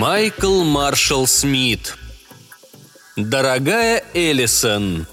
Майкл 0.00 0.62
Маршалл 0.62 1.26
Смит 1.26 1.96
Дорогая 3.16 4.04
Эллисон 4.14 5.08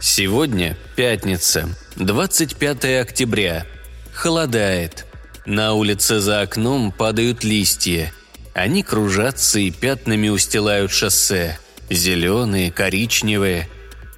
Сегодня 0.00 0.74
пятница, 0.96 1.68
25 1.96 3.02
октября. 3.02 3.66
Холодает. 4.14 5.04
На 5.44 5.74
улице 5.74 6.20
за 6.20 6.40
окном 6.40 6.92
падают 6.92 7.44
листья. 7.44 8.10
Они 8.54 8.82
кружатся 8.82 9.58
и 9.58 9.70
пятнами 9.70 10.30
устилают 10.30 10.92
шоссе. 10.92 11.58
Зеленые, 11.90 12.72
коричневые. 12.72 13.68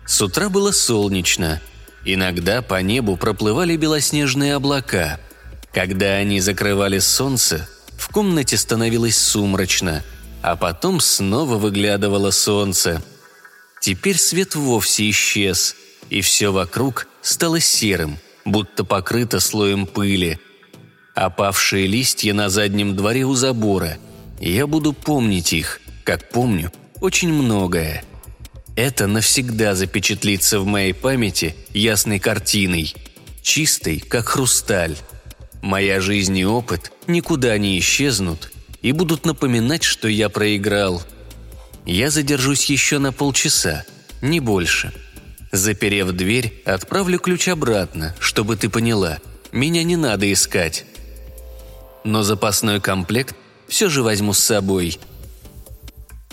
С 0.07 0.23
утра 0.23 0.49
было 0.49 0.71
солнечно. 0.71 1.61
Иногда 2.05 2.63
по 2.63 2.81
небу 2.83 3.17
проплывали 3.17 3.75
белоснежные 3.75 4.55
облака. 4.55 5.19
Когда 5.79 6.15
они 6.15 6.41
закрывали 6.41 6.99
солнце, 6.99 7.69
в 7.97 8.09
комнате 8.09 8.57
становилось 8.57 9.17
сумрачно, 9.17 10.03
а 10.43 10.57
потом 10.57 10.99
снова 10.99 11.55
выглядывало 11.55 12.33
солнце. 12.33 13.01
Теперь 13.81 14.19
свет 14.19 14.57
вовсе 14.57 15.09
исчез, 15.09 15.77
и 16.11 16.21
все 16.21 16.51
вокруг 16.51 17.07
стало 17.23 17.61
серым, 17.61 18.19
будто 18.45 18.83
покрыто 18.83 19.39
слоем 19.39 19.87
пыли. 19.87 20.41
Опавшие 21.15 21.87
листья 21.87 22.35
на 22.35 22.49
заднем 22.49 22.97
дворе 22.97 23.23
у 23.23 23.35
забора. 23.35 23.99
Я 24.41 24.67
буду 24.67 24.93
помнить 24.93 25.53
их, 25.53 25.81
как 26.03 26.29
помню, 26.31 26.73
очень 27.01 27.33
многое. 27.33 28.03
Это 28.75 29.07
навсегда 29.07 29.77
запечатлится 29.77 30.59
в 30.59 30.67
моей 30.67 30.93
памяти 30.93 31.55
ясной 31.73 32.19
картиной, 32.19 32.97
чистой, 33.43 34.01
как 34.01 34.27
хрусталь. 34.27 34.97
Моя 35.63 36.01
жизнь 36.01 36.39
и 36.39 36.45
опыт 36.45 36.93
никуда 37.07 37.57
не 37.59 37.79
исчезнут 37.79 38.51
и 38.83 38.93
будут 38.93 39.27
напоминать, 39.27 39.83
что 39.83 40.09
я 40.09 40.29
проиграл. 40.29 41.03
Я 41.85 42.11
задержусь 42.11 42.67
еще 42.67 42.99
на 42.99 43.13
полчаса, 43.13 43.85
не 44.21 44.41
больше. 44.41 44.93
Заперев 45.51 46.13
дверь, 46.13 46.63
отправлю 46.65 47.19
ключ 47.19 47.49
обратно, 47.49 48.15
чтобы 48.19 48.57
ты 48.57 48.69
поняла, 48.69 49.19
меня 49.53 49.83
не 49.83 49.97
надо 49.97 50.31
искать. 50.33 50.85
Но 52.05 52.23
запасной 52.23 52.81
комплект 52.81 53.35
все 53.67 53.89
же 53.89 54.03
возьму 54.03 54.35
с 54.35 54.39
собой. 54.39 54.99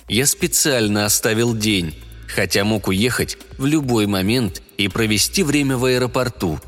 Я 0.08 0.26
специально 0.26 1.06
оставил 1.06 1.56
день, 1.56 1.96
хотя 2.28 2.64
мог 2.64 2.88
уехать 2.88 3.38
в 3.58 3.66
любой 3.66 4.06
момент 4.06 4.62
и 4.78 4.88
провести 4.88 5.44
время 5.44 5.78
в 5.78 5.86
аэропорту. 5.86 6.60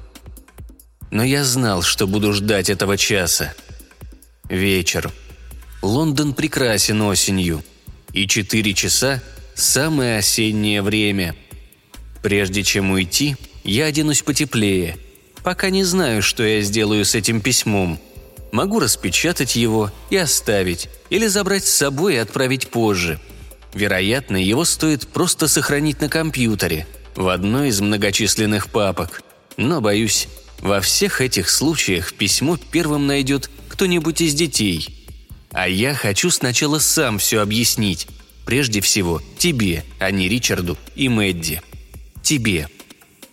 Но 1.17 1.23
я 1.23 1.43
знал, 1.43 1.81
что 1.81 2.05
буду 2.05 2.31
ждать 2.31 2.69
этого 2.69 2.95
часа. 2.95 3.55
Вечер. 4.49 5.11
Лондон 5.81 6.35
прекрасен 6.35 7.01
осенью. 7.01 7.63
И 8.13 8.27
четыре 8.27 8.75
часа– 8.75 9.23
самое 9.55 10.19
осеннее 10.19 10.83
время. 10.83 11.35
Прежде 12.21 12.61
чем 12.61 12.91
уйти, 12.91 13.35
я 13.63 13.85
оденусь 13.85 14.21
потеплее. 14.21 14.99
Пока 15.43 15.71
не 15.71 15.83
знаю, 15.83 16.21
что 16.21 16.43
я 16.43 16.61
сделаю 16.61 17.03
с 17.03 17.15
этим 17.15 17.41
письмом. 17.41 17.99
Могу 18.51 18.79
распечатать 18.79 19.55
его 19.55 19.91
и 20.11 20.17
оставить, 20.17 20.87
или 21.09 21.25
забрать 21.25 21.65
с 21.65 21.71
собой 21.71 22.13
и 22.13 22.17
отправить 22.17 22.67
позже– 22.67 23.19
Вероятно, 23.73 24.37
его 24.37 24.65
стоит 24.65 25.07
просто 25.07 25.47
сохранить 25.47 25.99
на 25.99 26.09
компьютере, 26.09 26.87
в 27.15 27.27
одной 27.27 27.67
из 27.67 27.81
многочисленных 27.81 28.69
папок. 28.69 29.21
Но, 29.57 29.81
боюсь, 29.81 30.27
во 30.61 30.81
всех 30.81 31.21
этих 31.21 31.49
случаях 31.49 32.13
письмо 32.13 32.57
первым 32.57 33.07
найдет 33.07 33.49
кто-нибудь 33.69 34.21
из 34.21 34.33
детей. 34.33 34.89
А 35.51 35.67
я 35.67 35.93
хочу 35.93 36.29
сначала 36.29 36.79
сам 36.79 37.19
все 37.19 37.41
объяснить. 37.41 38.07
Прежде 38.45 38.81
всего, 38.81 39.21
тебе, 39.37 39.83
а 39.99 40.11
не 40.11 40.29
Ричарду 40.29 40.77
и 40.95 41.09
Мэдди. 41.09 41.61
Тебе. 42.23 42.69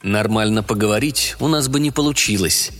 Нормально 0.03 0.63
поговорить 0.63 1.37
у 1.41 1.49
нас 1.49 1.69
бы 1.69 1.81
не 1.81 1.91
получилось. 1.91 2.71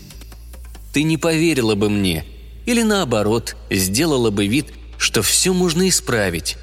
Ты 0.93 1.03
не 1.03 1.17
поверила 1.17 1.75
бы 1.75 1.89
мне. 1.89 2.25
Или 2.65 2.81
наоборот, 2.83 3.55
сделала 3.69 4.31
бы 4.31 4.47
вид, 4.47 4.67
что 4.97 5.21
все 5.21 5.53
можно 5.53 5.87
исправить. 5.89 6.57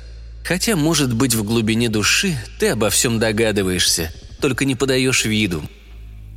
Хотя, 0.44 0.76
может 0.76 1.14
быть, 1.14 1.34
в 1.34 1.44
глубине 1.44 1.88
души 1.88 2.37
ты 2.59 2.69
обо 2.69 2.91
всем 2.91 3.19
догадываешься, 3.19 4.12
только 4.41 4.64
не 4.64 4.75
подаешь 4.75 5.25
виду. 5.25 5.62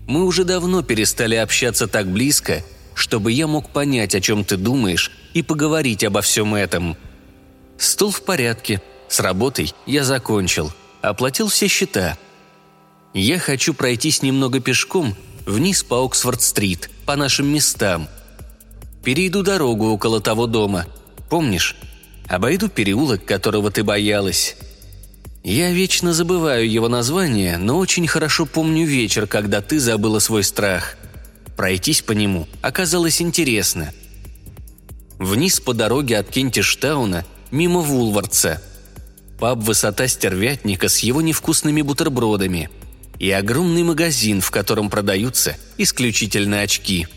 Мы 0.08 0.24
уже 0.24 0.44
давно 0.44 0.84
перестали 0.84 1.36
общаться 1.36 1.88
так 1.88 2.08
близко, 2.08 2.64
чтобы 2.94 3.32
я 3.32 3.48
мог 3.48 3.70
понять, 3.70 4.16
о 4.16 4.22
чем 4.22 4.44
ты 4.44 4.58
думаешь, 4.58 5.12
и 5.34 5.42
поговорить 5.42 6.04
обо 6.04 6.22
всем 6.22 6.56
этом. 6.56 6.96
Стул 7.78 8.12
в 8.12 8.22
порядке, 8.22 8.82
с 9.10 9.20
работой 9.20 9.74
я 9.86 10.04
закончил, 10.04 10.72
оплатил 11.02 11.48
все 11.48 11.68
счета. 11.68 12.18
Я 13.14 13.40
хочу 13.40 13.74
пройтись 13.74 14.22
немного 14.22 14.60
пешком 14.60 15.16
вниз 15.46 15.84
по 15.84 16.04
Оксфорд-стрит, 16.04 16.90
по 17.06 17.16
нашим 17.16 17.48
местам. 17.48 18.08
Перейду 19.04 19.44
дорогу 19.44 19.90
около 19.90 20.20
того 20.22 20.48
дома. 20.48 20.86
Помнишь, 21.30 21.76
Обойду 22.28 22.70
переулок, 22.70 23.24
которого 23.24 23.70
ты 23.72 23.84
боялась. 23.84 24.56
Я 25.46 25.70
вечно 25.70 26.12
забываю 26.12 26.68
его 26.68 26.90
название, 26.90 27.60
но 27.60 27.78
очень 27.78 28.08
хорошо 28.08 28.48
помню 28.48 28.84
вечер, 28.84 29.28
когда 29.28 29.62
ты 29.62 29.80
забыла 29.80 30.18
свой 30.18 30.44
страх. 30.44 30.98
Пройтись 31.56 32.02
по 32.02 32.14
нему 32.14 32.48
оказалось 32.64 33.22
интересно. 33.22 33.94
Вниз 35.20 35.60
по 35.60 35.76
дороге 35.76 36.18
от 36.18 36.32
Кентиштауна, 36.32 37.26
мимо 37.52 37.82
Вулвардса. 37.82 38.60
Паб 39.40 39.60
«Высота 39.60 40.08
стервятника» 40.08 40.90
с 40.90 40.98
его 41.00 41.22
невкусными 41.22 41.84
бутербродами. 41.84 42.72
И 43.20 43.30
огромный 43.30 43.84
магазин, 43.84 44.42
в 44.42 44.50
котором 44.50 44.90
продаются 44.90 45.58
исключительно 45.78 46.62
очки. 46.62 47.08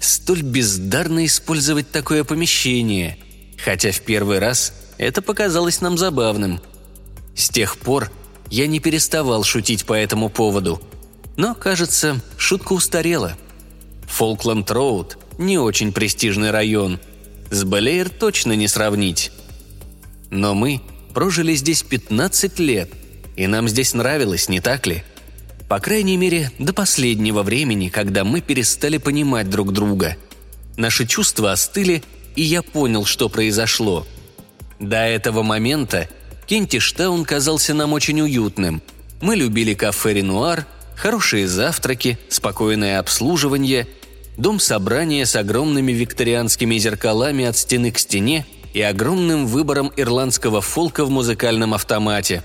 Столь 0.00 0.42
бездарно 0.42 1.24
использовать 1.24 1.90
такое 1.90 2.24
помещение– 2.24 3.16
хотя 3.64 3.92
в 3.92 4.00
первый 4.00 4.38
раз 4.38 4.72
это 4.98 5.22
показалось 5.22 5.80
нам 5.80 5.98
забавным. 5.98 6.60
С 7.34 7.48
тех 7.48 7.76
пор 7.78 8.10
я 8.50 8.66
не 8.66 8.80
переставал 8.80 9.44
шутить 9.44 9.84
по 9.84 9.94
этому 9.94 10.28
поводу. 10.28 10.80
Но, 11.36 11.54
кажется, 11.54 12.20
шутка 12.36 12.72
устарела. 12.72 13.36
Фолкленд-Роуд– 14.06 15.16
не 15.38 15.58
очень 15.58 15.92
престижный 15.92 16.50
район. 16.50 17.00
С 17.50 17.64
Белэйр 17.64 18.10
точно 18.10 18.52
не 18.52 18.68
сравнить. 18.68 19.32
Но 20.30 20.54
мы 20.54 20.80
прожили 21.14 21.54
здесь 21.54 21.82
15 21.82 22.58
лет, 22.58 22.90
и 23.36 23.46
нам 23.46 23.68
здесь 23.68 23.94
нравилось, 23.94 24.48
не 24.48 24.60
так 24.60 24.86
ли? 24.86 25.02
По 25.68 25.78
крайней 25.78 26.16
мере, 26.16 26.50
до 26.58 26.72
последнего 26.72 27.42
времени, 27.42 27.88
когда 27.88 28.24
мы 28.24 28.40
перестали 28.40 28.98
понимать 28.98 29.48
друг 29.48 29.72
друга. 29.72 30.16
Наши 30.76 31.06
чувства 31.06 31.52
остыли– 31.52 32.02
и 32.36 32.42
я 32.42 32.62
понял, 32.62 33.04
что 33.04 33.28
произошло. 33.28 34.06
До 34.78 34.96
этого 34.96 35.42
момента 35.42 36.08
Кентиштаун 36.50 37.24
казался 37.24 37.74
нам 37.74 37.92
очень 37.92 38.20
уютным. 38.20 38.82
Мы 39.20 39.36
любили 39.36 39.72
кафе 39.74 40.14
«Ренуар», 40.14 40.66
хорошие 40.96 41.46
завтраки, 41.46 42.18
спокойное 42.28 42.98
обслуживание, 42.98 43.86
дом 44.36 44.58
собрания 44.58 45.26
с 45.26 45.36
огромными 45.36 45.92
викторианскими 45.92 46.76
зеркалами 46.76 47.44
от 47.44 47.56
стены 47.56 47.92
к 47.92 48.00
стене 48.00 48.46
и 48.74 48.82
огромным 48.82 49.46
выбором 49.46 49.92
ирландского 49.96 50.60
фолка 50.60 51.04
в 51.04 51.10
музыкальном 51.10 51.72
автомате. 51.72 52.42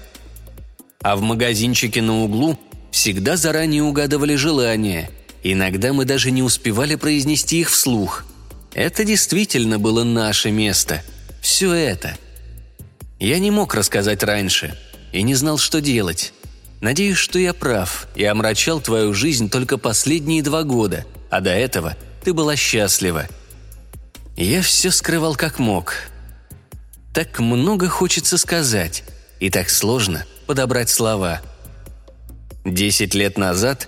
А 1.02 1.16
в 1.16 1.22
магазинчике 1.22 2.04
на 2.04 2.22
углу 2.22 2.60
всегда 2.92 3.38
заранее 3.38 3.82
угадывали 3.82 4.36
желания. 4.36 5.10
Иногда 5.42 5.94
мы 5.94 6.06
даже 6.06 6.30
не 6.30 6.44
успевали 6.44 6.94
произнести 6.94 7.60
их 7.60 7.72
вслух– 7.72 8.24
это 8.76 9.06
действительно 9.06 9.80
было 9.80 10.04
наше 10.04 10.52
место. 10.52 11.02
Все 11.42 11.72
это. 11.74 12.18
Я 13.20 13.40
не 13.40 13.52
мог 13.52 13.74
рассказать 13.74 14.24
раньше 14.24 14.78
и 15.12 15.22
не 15.22 15.36
знал, 15.36 15.58
что 15.58 15.80
делать. 15.82 16.34
Надеюсь, 16.82 17.18
что 17.18 17.40
я 17.40 17.54
прав 17.54 18.08
и 18.16 18.26
омрачал 18.26 18.82
твою 18.82 19.14
жизнь 19.14 19.50
только 19.50 19.78
последние 19.78 20.44
два 20.44 20.64
года, 20.64 21.06
а 21.30 21.40
до 21.42 21.52
этого 21.52 21.96
ты 22.24 22.34
была 22.34 22.56
счастлива. 22.56 23.28
Я 24.36 24.62
все 24.62 24.92
скрывал 24.92 25.36
как 25.36 25.60
мог. 25.60 25.96
Так 27.14 27.40
много 27.40 27.88
хочется 27.88 28.38
сказать, 28.38 29.04
и 29.40 29.50
так 29.50 29.70
сложно 29.70 30.26
подобрать 30.46 30.90
слова. 30.90 31.42
Десять 32.66 33.14
лет 33.14 33.38
назад 33.38 33.88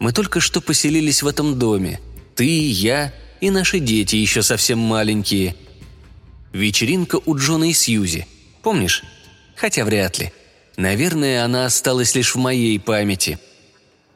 мы 0.00 0.12
только 0.12 0.40
что 0.40 0.60
поселились 0.60 1.22
в 1.22 1.28
этом 1.28 1.58
доме. 1.58 2.00
Ты, 2.34 2.68
я 2.68 3.14
и 3.40 3.50
наши 3.50 3.78
дети 3.78 4.16
еще 4.16 4.42
совсем 4.42 4.80
маленькие. 4.80 5.54
Вечеринка 6.52 7.20
у 7.24 7.36
Джона 7.36 7.70
и 7.70 7.72
Сьюзи. 7.72 8.26
Помнишь? 8.64 9.02
Хотя 9.54 9.84
вряд 9.84 10.18
ли. 10.18 10.32
Наверное, 10.76 11.44
она 11.44 11.66
осталась 11.66 12.14
лишь 12.14 12.34
в 12.34 12.38
моей 12.38 12.80
памяти. 12.80 13.38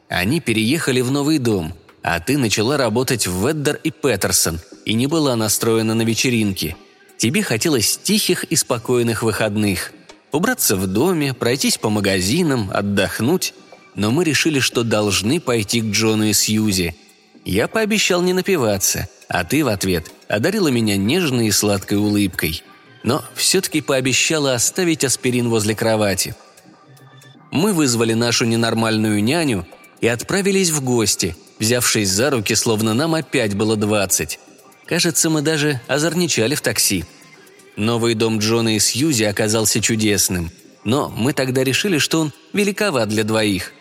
Они 0.09 0.41
переехали 0.41 1.01
в 1.01 1.11
новый 1.11 1.37
дом. 1.37 1.73
А 2.01 2.19
ты 2.19 2.37
начала 2.37 2.75
работать 2.75 3.27
в 3.27 3.47
Веддер 3.47 3.79
и 3.83 3.91
Петерсон 3.91 4.59
и 4.85 4.95
не 4.95 5.05
была 5.05 5.35
настроена 5.35 5.93
на 5.93 6.01
вечеринки. 6.01 6.75
Тебе 7.17 7.43
хотелось 7.43 7.97
тихих 7.97 8.43
и 8.45 8.55
спокойных 8.55 9.21
выходных. 9.21 9.91
Убраться 10.31 10.75
в 10.75 10.87
доме, 10.87 11.33
пройтись 11.33 11.77
по 11.77 11.89
магазинам, 11.89 12.71
отдохнуть. 12.73 13.53
Но 13.95 14.11
мы 14.11 14.23
решили, 14.23 14.59
что 14.59 14.83
должны 14.83 15.39
пойти 15.39 15.81
к 15.81 15.85
Джону 15.85 16.25
и 16.25 16.33
Сьюзи. 16.33 16.95
Я 17.45 17.67
пообещал 17.67 18.21
не 18.21 18.33
напиваться, 18.33 19.09
а 19.27 19.43
ты 19.43 19.63
в 19.63 19.67
ответ 19.67 20.11
одарила 20.27 20.69
меня 20.69 20.97
нежной 20.97 21.47
и 21.47 21.51
сладкой 21.51 21.97
улыбкой. 21.97 22.63
Но 23.09 23.23
все-таки 23.33 23.81
пообещала 23.81 24.53
оставить 24.53 25.03
аспирин 25.03 25.49
возле 25.49 25.73
кровати. 25.73 26.35
Мы 27.49 27.73
вызвали 27.73 28.13
нашу 28.13 28.45
ненормальную 28.45 29.23
няню 29.23 29.65
и 29.99 30.05
отправились 30.07 30.69
в 30.69 30.83
гости, 30.83 31.35
взявшись 31.57 32.07
за 32.07 32.29
руки, 32.29 32.53
словно 32.53 32.93
нам 32.93 33.15
опять 33.15 33.55
было 33.55 33.75
двадцать. 33.75 34.37
Кажется, 34.85 35.31
мы 35.31 35.41
даже 35.41 35.81
озорничали 35.87 36.53
в 36.53 36.61
такси. 36.61 37.03
Новый 37.75 38.13
дом 38.13 38.37
Джона 38.37 38.75
и 38.75 38.79
Сьюзи 38.79 39.23
оказался 39.23 39.81
чудесным. 39.81 40.51
Но 40.83 41.09
мы 41.09 41.33
тогда 41.33 41.63
решили, 41.63 41.97
что 41.97 42.21
он 42.21 42.31
великоват 42.53 43.09
для 43.09 43.23
двоих. 43.23 43.73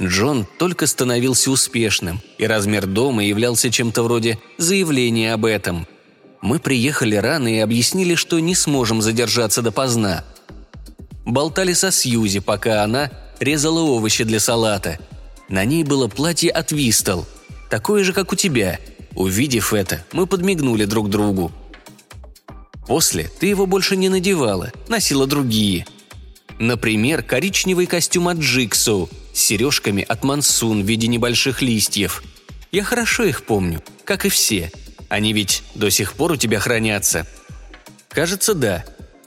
Джон 0.00 0.46
только 0.60 0.86
становился 0.86 1.50
успешным, 1.50 2.20
и 2.38 2.46
размер 2.46 2.86
дома 2.86 3.24
являлся 3.24 3.68
чем-то 3.68 4.04
вроде 4.04 4.38
заявления 4.58 5.32
об 5.32 5.44
этом. 5.44 5.88
Мы 6.42 6.58
приехали 6.58 7.16
рано 7.16 7.48
и 7.48 7.58
объяснили, 7.58 8.14
что 8.14 8.38
не 8.40 8.54
сможем 8.54 9.02
задержаться 9.02 9.62
допоздна. 9.62 10.24
Болтали 11.24 11.72
со 11.72 11.90
Сьюзи, 11.90 12.40
пока 12.40 12.82
она 12.84 13.10
резала 13.40 13.80
овощи 13.80 14.24
для 14.24 14.40
салата. 14.40 14.98
На 15.48 15.64
ней 15.64 15.84
было 15.84 16.08
платье 16.08 16.50
от 16.50 16.72
Вистал, 16.72 17.26
такое 17.70 18.04
же, 18.04 18.12
как 18.12 18.32
у 18.32 18.36
тебя– 18.36 18.78
Увидев 19.16 19.72
это, 19.72 20.04
мы 20.12 20.26
подмигнули 20.26 20.84
друг 20.84 21.08
другу. 21.08 21.50
После 22.86 23.30
ты 23.40 23.46
его 23.46 23.66
больше 23.66 23.96
не 23.96 24.10
надевала, 24.10 24.72
носила 24.88 25.26
другие. 25.26 25.86
Например, 26.58 27.22
коричневый 27.22 27.86
костюм 27.86 28.28
от 28.28 28.38
Джиксоу 28.38 29.08
с 29.32 29.40
сережками 29.40 30.04
от 30.06 30.22
Мансун 30.22 30.82
в 30.82 30.86
виде 30.86 31.06
небольших 31.06 31.62
листьев. 31.62 32.22
Я 32.70 32.84
хорошо 32.84 33.24
их 33.24 33.44
помню, 33.44 33.82
как 34.04 34.26
и 34.26 34.28
все. 34.28 34.70
Они 35.08 35.32
ведь 35.32 35.62
до 35.74 35.90
сих 35.90 36.14
пор 36.14 36.32
у 36.32 36.36
тебя 36.36 36.58
хранятся. 36.58 37.26
Кажется, 38.08 38.54
да. 38.54 38.84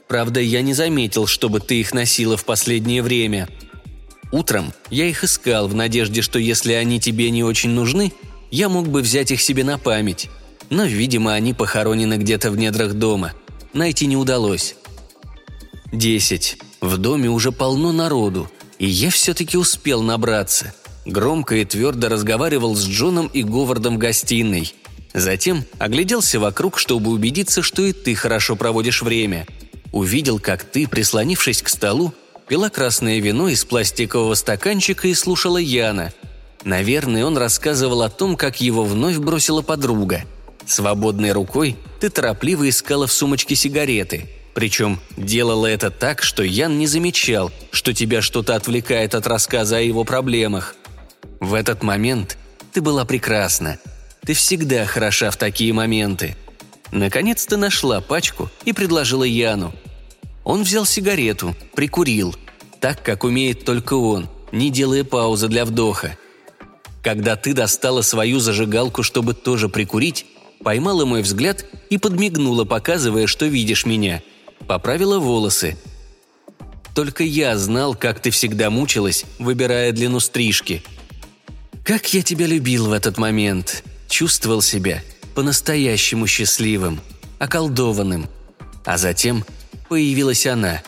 Правда, 0.08 0.40
я 0.40 0.62
не 0.62 0.74
заметил, 0.74 1.26
чтобы 1.26 1.60
ты 1.60 1.80
их 1.80 1.94
носила 1.94 2.36
в 2.36 2.44
последнее 2.44 3.02
время. 3.02 3.48
Утром 4.32 4.72
я 4.90 5.06
их 5.06 5.24
искал 5.24 5.68
в 5.68 5.74
надежде, 5.74 6.22
что 6.22 6.38
если 6.38 6.72
они 6.72 7.00
тебе 7.00 7.30
не 7.30 7.42
очень 7.42 7.70
нужны, 7.70 8.12
я 8.50 8.68
мог 8.68 8.88
бы 8.88 9.02
взять 9.02 9.30
их 9.30 9.40
себе 9.40 9.64
на 9.64 9.78
память, 9.78 10.28
но, 10.70 10.84
видимо, 10.84 11.34
они 11.34 11.54
похоронены 11.54 12.14
где-то 12.14 12.50
в 12.50 12.56
недрах 12.56 12.94
дома. 12.94 13.32
Найти 13.72 14.06
не 14.06 14.16
удалось. 14.16 14.74
Десять. 15.92 16.58
В 16.80 16.96
доме 16.96 17.28
уже 17.28 17.52
полно 17.52 17.92
народу, 17.92 18.50
и 18.78 18.86
я 18.86 19.10
все-таки 19.10 19.56
успел 19.56 20.02
набраться. 20.02 20.74
Громко 21.04 21.56
и 21.56 21.64
твердо 21.64 22.08
разговаривал 22.08 22.74
с 22.74 22.86
Джоном 22.86 23.26
и 23.26 23.42
Говардом 23.42 23.96
в 23.96 23.98
гостиной. 23.98 24.72
Затем 25.12 25.64
огляделся 25.78 26.38
вокруг, 26.38 26.78
чтобы 26.78 27.10
убедиться, 27.10 27.62
что 27.62 27.82
и 27.82 27.92
ты 27.92 28.14
хорошо 28.14 28.56
проводишь 28.56 29.02
время. 29.02 29.46
Увидел, 29.92 30.38
как 30.38 30.64
ты, 30.64 30.86
прислонившись 30.86 31.62
к 31.62 31.68
столу, 31.68 32.14
пила 32.48 32.70
красное 32.70 33.18
вино 33.18 33.48
из 33.48 33.64
пластикового 33.64 34.34
стаканчика 34.34 35.08
и 35.08 35.14
слушала 35.14 35.58
Яна– 35.58 36.12
Наверное, 36.64 37.24
он 37.24 37.38
рассказывал 37.38 38.02
о 38.02 38.10
том, 38.10 38.36
как 38.36 38.60
его 38.60 38.84
вновь 38.84 39.16
бросила 39.16 39.62
подруга. 39.62 40.24
Свободной 40.66 41.32
рукой 41.32 41.76
ты 42.00 42.10
торопливо 42.10 42.68
искала 42.68 43.06
в 43.06 43.12
сумочке 43.12 43.54
сигареты. 43.54 44.28
Причем 44.54 45.00
делала 45.16 45.66
это 45.66 45.90
так, 45.90 46.22
что 46.22 46.42
Ян 46.42 46.78
не 46.78 46.86
замечал, 46.86 47.50
что 47.70 47.94
тебя 47.94 48.20
что-то 48.20 48.56
отвлекает 48.56 49.14
от 49.14 49.26
рассказа 49.26 49.78
о 49.78 49.80
его 49.80 50.04
проблемах. 50.04 50.76
В 51.38 51.54
этот 51.54 51.82
момент 51.82 52.36
ты 52.72 52.82
была 52.82 53.04
прекрасна. 53.04 53.78
Ты 54.24 54.34
всегда 54.34 54.86
хороша 54.86 55.30
в 55.30 55.36
такие 55.36 55.72
моменты. 55.72 56.36
Наконец 56.92 57.46
ты 57.46 57.56
нашла 57.56 58.00
пачку 58.00 58.50
и 58.64 58.72
предложила 58.72 59.24
Яну. 59.24 59.72
Он 60.44 60.62
взял 60.62 60.84
сигарету, 60.84 61.54
прикурил, 61.74 62.34
так, 62.80 63.02
как 63.02 63.24
умеет 63.24 63.64
только 63.64 63.94
он, 63.94 64.28
не 64.52 64.70
делая 64.70 65.04
паузы 65.04 65.48
для 65.48 65.64
вдоха– 65.64 66.16
когда 67.02 67.36
ты 67.36 67.54
достала 67.54 68.02
свою 68.02 68.40
зажигалку, 68.40 69.02
чтобы 69.02 69.34
тоже 69.34 69.68
прикурить, 69.68 70.26
поймала 70.62 71.04
мой 71.04 71.22
взгляд 71.22 71.64
и 71.88 71.98
подмигнула, 71.98 72.64
показывая, 72.64 73.26
что 73.26 73.46
видишь 73.46 73.86
меня. 73.86 74.22
Поправила 74.66 75.18
волосы. 75.18 75.76
Только 76.94 77.24
я 77.24 77.56
знал, 77.56 77.94
как 77.94 78.20
ты 78.20 78.30
всегда 78.30 78.68
мучилась, 78.68 79.24
выбирая 79.38 79.92
длину 79.92 80.20
стрижки. 80.20 80.82
Как 81.84 82.12
я 82.12 82.22
тебя 82.22 82.46
любил 82.46 82.88
в 82.88 82.92
этот 82.92 83.16
момент. 83.16 83.82
Чувствовал 84.10 84.60
себя 84.60 85.02
по-настоящему 85.34 86.26
счастливым, 86.26 87.00
околдованным. 87.38 88.28
А 88.84 88.98
затем 88.98 89.46
появилась 89.88 90.46
она. 90.46 90.82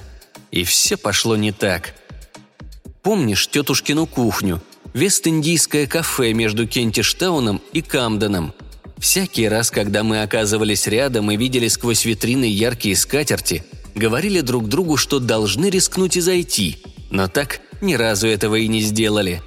И 0.51 0.65
все 0.65 0.99
пошло 0.99 1.37
не 1.37 1.53
так. 1.53 1.95
Помнишь 3.03 3.49
тетушкину 3.49 4.07
кухню– 4.07 4.61
Вест-Индийское 4.95 5.87
кафе 5.87 6.35
между 6.35 6.67
Кентиштауном 6.67 7.63
и 7.73 7.81
Камденом. 7.81 8.53
Всякий 8.99 9.49
раз, 9.49 9.71
когда 9.71 10.03
мы 10.03 10.23
оказывались 10.23 10.87
рядом 10.87 11.31
и 11.31 11.37
видели 11.37 11.69
сквозь 11.69 12.05
витрины 12.05 12.45
яркие 12.45 12.95
скатерти, 12.95 13.65
говорили 13.95 14.41
друг 14.43 14.69
другу, 14.69 14.99
что 14.99 15.19
должны 15.19 15.71
рискнуть 15.71 16.19
и 16.19 16.21
зайти, 16.21 16.79
но 17.11 17.27
так 17.27 17.61
ни 17.81 17.95
разу 17.95 18.27
этого 18.27 18.57
и 18.57 18.69
не 18.69 18.83
сделали. 18.83 19.41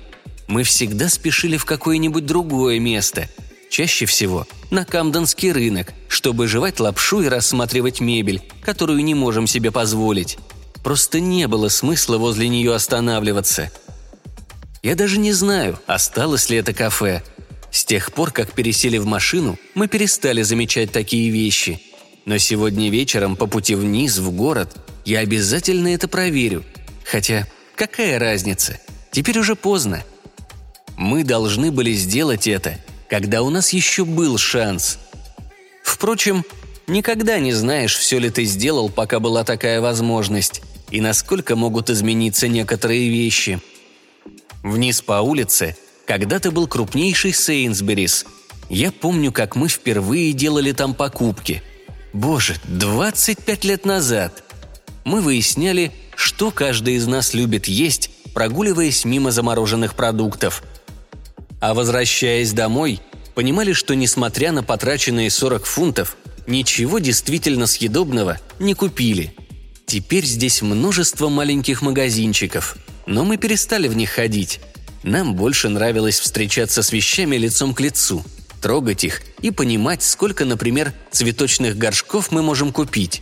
Мы 0.48 0.64
всегда 0.64 1.10
спешили 1.10 1.58
в 1.58 1.66
какое-нибудь 1.66 2.26
другое 2.26 2.80
место, 2.80 3.30
чаще 3.70 4.06
всего 4.06 4.48
на 4.72 4.86
Камденский 4.86 5.52
рынок, 5.52 5.94
чтобы 6.08 6.48
жевать 6.48 6.80
лапшу 6.80 7.22
и 7.22 7.28
рассматривать 7.28 8.00
мебель, 8.02 8.42
которую 8.62 9.04
не 9.04 9.14
можем 9.14 9.48
себе 9.48 9.72
позволить. 9.72 10.38
Просто 10.84 11.20
не 11.20 11.48
было 11.48 11.70
смысла 11.70 12.18
возле 12.18 12.48
нее 12.48 12.74
останавливаться– 12.74 13.72
я 14.86 14.94
даже 14.94 15.18
не 15.18 15.34
знаю, 15.34 15.80
осталось 15.88 16.48
ли 16.52 16.58
это 16.58 16.72
кафе. 16.72 17.24
С 17.72 17.84
тех 17.86 18.14
пор, 18.14 18.30
как 18.30 18.52
пересели 18.52 19.00
в 19.00 19.08
машину, 19.08 19.58
мы 19.74 19.88
перестали 19.88 20.44
замечать 20.44 20.92
такие 20.92 21.32
вещи. 21.32 21.82
Но 22.26 22.38
сегодня 22.38 22.92
вечером 22.92 23.36
по 23.36 23.48
пути 23.48 23.74
вниз, 23.74 24.20
в 24.20 24.30
город, 24.30 24.78
я 25.04 25.22
обязательно 25.22 25.88
это 25.88 26.08
проверю. 26.08 26.64
Хотя, 27.04 27.48
какая 27.76 28.20
разница? 28.20 28.80
Теперь 29.12 29.40
уже 29.40 29.56
поздно. 29.56 30.04
Мы 30.98 31.24
должны 31.24 31.72
были 31.72 31.94
сделать 31.94 32.46
это, 32.46 32.78
когда 33.16 33.44
у 33.44 33.50
нас 33.50 33.72
еще 33.72 34.04
был 34.04 34.38
шанс. 34.38 35.00
Впрочем, 35.84 36.44
никогда 36.86 37.40
не 37.40 37.54
знаешь, 37.54 37.96
все 37.96 38.20
ли 38.20 38.30
ты 38.30 38.44
сделал, 38.44 38.90
пока 38.90 39.20
была 39.20 39.44
такая 39.44 39.80
возможность, 39.80 40.62
и 40.92 41.00
насколько 41.00 41.56
могут 41.56 41.90
измениться 41.90 42.48
некоторые 42.48 43.10
вещи– 43.10 43.60
Вниз 44.66 45.04
по 45.04 45.22
улице 45.22 45.78
когда-то 46.08 46.50
был 46.50 46.66
крупнейший 46.66 47.34
Сейнсберис. 47.34 48.26
Я 48.68 48.92
помню, 48.92 49.32
как 49.32 49.56
мы 49.56 49.68
впервые 49.68 50.34
делали 50.34 50.72
там 50.72 50.96
покупки. 50.96 51.62
Боже, 52.14 52.56
25 52.64 53.64
лет 53.64 53.86
назад. 53.86 54.44
Мы 55.04 55.22
выясняли, 55.22 55.92
что 56.16 56.50
каждый 56.50 56.96
из 56.96 57.06
нас 57.06 57.36
любит 57.36 57.68
есть, 57.68 58.10
прогуливаясь 58.34 59.06
мимо 59.06 59.30
замороженных 59.30 59.94
продуктов. 59.94 60.64
А 61.66 61.74
возвращаясь 61.74 62.54
домой, 62.54 63.00
понимали, 63.34 63.74
что 63.74 63.96
несмотря 63.96 64.52
на 64.52 64.64
потраченные 64.64 65.30
40 65.30 65.66
фунтов, 65.66 66.18
ничего 66.48 67.00
действительно 67.00 67.66
съедобного 67.66 68.40
не 68.60 68.74
купили. 68.74 69.36
Теперь 69.86 70.26
здесь 70.26 70.62
множество 70.62 71.30
маленьких 71.30 71.82
магазинчиков– 71.82 72.78
но 73.08 73.24
мы 73.24 73.38
перестали 73.38 73.88
в 73.88 73.96
них 73.96 74.10
ходить. 74.10 74.60
Нам 75.04 75.36
больше 75.36 75.70
нравилось 75.70 76.20
встречаться 76.20 76.82
с 76.82 76.92
вещами 76.92 77.36
лицом 77.36 77.74
к 77.74 77.80
лицу, 77.80 78.24
трогать 78.62 79.04
их 79.04 79.22
и 79.42 79.52
понимать, 79.52 80.02
сколько, 80.02 80.46
например, 80.46 80.94
цветочных 81.12 81.78
горшков 81.78 82.32
мы 82.32 82.42
можем 82.42 82.72
купить. 82.72 83.22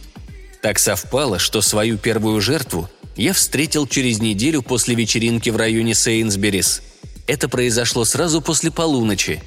Так 0.61 0.79
совпало, 0.79 1.39
что 1.39 1.61
свою 1.61 1.97
первую 1.97 2.39
жертву 2.39 2.89
я 3.17 3.33
встретил 3.33 3.85
через 3.87 4.19
неделю 4.19 4.61
после 4.61 4.95
вечеринки 4.95 5.49
в 5.49 5.57
районе 5.57 5.93
Сейнсберис. 5.93 6.81
Это 7.27 7.47
произошло 7.49 8.05
сразу 8.05 8.41
после 8.41 8.71
полуночи. 8.71 9.41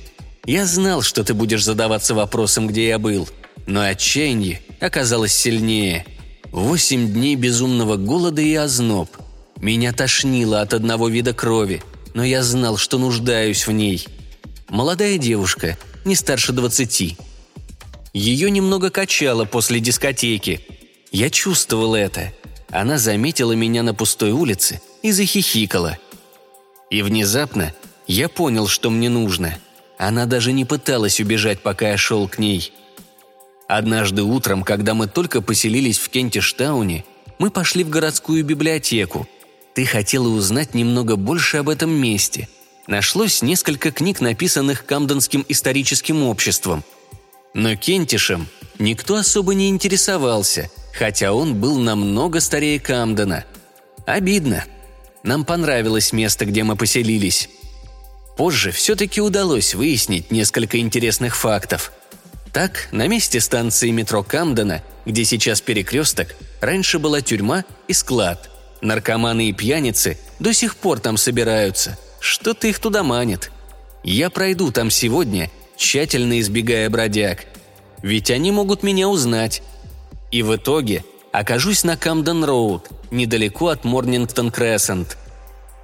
Я 0.44 0.64
знал, 0.66 1.02
что 1.02 1.24
ты 1.24 1.34
будешь 1.34 1.64
задаваться 1.64 2.14
вопросом, 2.14 2.66
где 2.68 2.88
я 2.88 2.98
был, 2.98 3.28
но 3.66 3.82
отчаяние 3.82 4.62
оказалось 4.80 5.34
сильнее. 5.34 6.06
Восемь 6.52 7.12
дней 7.12 7.36
безумного 7.36 7.96
голода 7.96 8.40
и 8.42 8.54
озноб– 8.54 9.10
меня 9.60 9.92
тошнило 9.92 10.60
от 10.60 10.74
одного 10.74 11.08
вида 11.08 11.32
крови, 11.32 11.82
но 12.14 12.24
я 12.24 12.42
знал, 12.42 12.76
что 12.76 12.98
нуждаюсь 12.98 13.66
в 13.66 13.72
ней. 13.72 14.06
Молодая 14.68 15.18
девушка, 15.18 15.78
не 16.04 16.14
старше 16.14 16.52
двадцати. 16.52 17.16
Ее 18.12 18.50
немного 18.50 18.90
качало 18.90 19.44
после 19.44 19.80
дискотеки. 19.80 20.60
Я 21.10 21.30
чувствовал 21.30 21.94
это. 21.94 22.32
Она 22.70 22.98
заметила 22.98 23.52
меня 23.52 23.82
на 23.82 23.94
пустой 23.94 24.32
улице 24.32 24.80
и 25.02 25.12
захихикала. 25.12 25.98
И 26.90 27.02
внезапно 27.02 27.72
я 28.06 28.28
понял, 28.28 28.68
что 28.68 28.90
мне 28.90 29.08
нужно. 29.08 29.58
Она 29.98 30.26
даже 30.26 30.52
не 30.52 30.64
пыталась 30.64 31.20
убежать, 31.20 31.60
пока 31.60 31.90
я 31.90 31.96
шел 31.96 32.28
к 32.28 32.38
ней. 32.38 32.72
Однажды 33.68 34.22
утром, 34.22 34.62
когда 34.62 34.94
мы 34.94 35.08
только 35.08 35.40
поселились 35.40 35.98
в 35.98 36.08
Кентиштауне, 36.08 37.04
мы 37.38 37.50
пошли 37.50 37.82
в 37.82 37.90
городскую 37.90 38.44
библиотеку. 38.44 39.26
Ты 39.74 39.84
хотела 39.84 40.28
узнать 40.28 40.74
немного 40.74 41.16
больше 41.16 41.58
об 41.58 41.68
этом 41.68 41.90
месте. 41.90 42.48
Нашлось 42.86 43.42
несколько 43.42 43.90
книг, 43.90 44.20
написанных 44.20 44.86
Камденским 44.86 45.44
историческим 45.48 46.22
обществом. 46.22 46.84
Но 47.52 47.74
Кентишем 47.74 48.46
никто 48.78 49.16
особо 49.16 49.54
не 49.54 49.68
интересовался, 49.68 50.70
хотя 50.96 51.32
он 51.32 51.60
был 51.60 51.78
намного 51.78 52.40
старее 52.40 52.78
Камдена. 52.78 53.44
Обидно. 54.06 54.64
Нам 55.26 55.44
понравилось 55.44 56.12
место, 56.12 56.44
где 56.44 56.62
мы 56.62 56.76
поселились. 56.76 57.48
Позже 58.36 58.70
все-таки 58.70 59.20
удалось 59.20 59.74
выяснить 59.74 60.30
несколько 60.30 60.78
интересных 60.78 61.36
фактов. 61.36 61.90
Так, 62.52 62.86
на 62.92 63.08
месте 63.08 63.40
станции 63.40 63.90
метро 63.90 64.22
Камдена, 64.22 64.84
где 65.04 65.24
сейчас 65.24 65.60
перекресток, 65.60 66.36
раньше 66.60 67.00
была 67.00 67.22
тюрьма 67.22 67.64
и 67.88 67.92
склад. 67.92 68.48
Наркоманы 68.80 69.48
и 69.48 69.52
пьяницы 69.52 70.16
до 70.38 70.52
сих 70.52 70.76
пор 70.76 71.00
там 71.00 71.16
собираются. 71.16 71.98
Что-то 72.20 72.68
их 72.68 72.78
туда 72.78 73.02
манит. 73.02 73.50
Я 74.04 74.30
пройду 74.30 74.70
там 74.70 74.90
сегодня, 74.90 75.50
тщательно 75.76 76.38
избегая 76.38 76.88
бродяг. 76.88 77.46
Ведь 78.00 78.30
они 78.30 78.52
могут 78.52 78.84
меня 78.84 79.08
узнать. 79.08 79.60
И 80.30 80.44
в 80.44 80.54
итоге 80.54 81.04
окажусь 81.36 81.84
на 81.84 81.96
Камден-Роуд, 81.96 82.88
недалеко 83.10 83.68
от 83.68 83.84
Морнингтон-Крессент. 83.84 85.18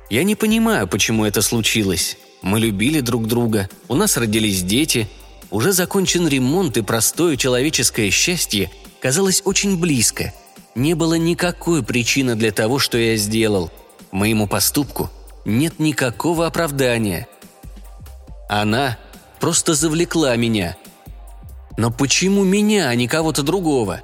Я 0.08 0.24
не 0.24 0.34
понимаю, 0.34 0.88
почему 0.88 1.26
это 1.26 1.42
случилось. 1.42 2.16
Мы 2.40 2.58
любили 2.58 3.00
друг 3.00 3.26
друга, 3.26 3.68
у 3.86 3.94
нас 3.94 4.16
родились 4.16 4.62
дети, 4.62 5.10
уже 5.50 5.72
закончен 5.72 6.26
ремонт 6.26 6.78
и 6.78 6.82
простое 6.82 7.36
человеческое 7.36 8.10
счастье 8.10 8.70
казалось 9.02 9.42
очень 9.44 9.78
близко. 9.78 10.32
Не 10.74 10.94
было 10.94 11.14
никакой 11.14 11.82
причины 11.82 12.34
для 12.34 12.50
того, 12.50 12.78
что 12.78 12.96
я 12.96 13.16
сделал. 13.16 13.70
Моему 14.10 14.46
поступку 14.46 15.10
нет 15.44 15.78
никакого 15.78 16.46
оправдания. 16.46 17.28
Она 18.48 18.96
просто 19.38 19.74
завлекла 19.74 20.34
меня. 20.36 20.78
Но 21.76 21.90
почему 21.90 22.42
меня, 22.42 22.88
а 22.88 22.94
не 22.94 23.06
кого-то 23.06 23.42
другого? 23.42 24.00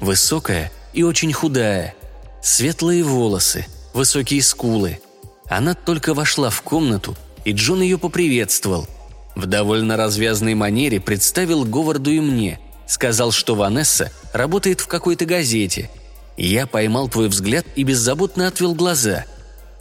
Высокая 0.00 0.72
и 0.92 1.02
очень 1.02 1.32
худая. 1.32 1.94
Светлые 2.42 3.02
волосы, 3.02 3.66
высокие 3.92 4.42
скулы. 4.42 5.00
Она 5.48 5.74
только 5.74 6.14
вошла 6.14 6.50
в 6.50 6.62
комнату– 6.62 7.16
и 7.44 7.52
Джон 7.52 7.82
ее 7.82 7.98
поприветствовал. 7.98 8.86
В 9.34 9.46
довольно 9.46 9.96
развязной 9.96 10.54
манере 10.54 11.00
представил 11.00 11.64
Говарду 11.64 12.10
и 12.10 12.20
мне. 12.20 12.58
Сказал, 12.86 13.30
что 13.30 13.54
Ванесса 13.54 14.10
работает 14.32 14.80
в 14.80 14.88
какой-то 14.88 15.24
газете. 15.24 15.90
Я 16.36 16.66
поймал 16.66 17.08
твой 17.08 17.28
взгляд 17.28 17.64
и 17.76 17.84
беззаботно 17.84 18.48
отвел 18.48 18.74
глаза. 18.74 19.24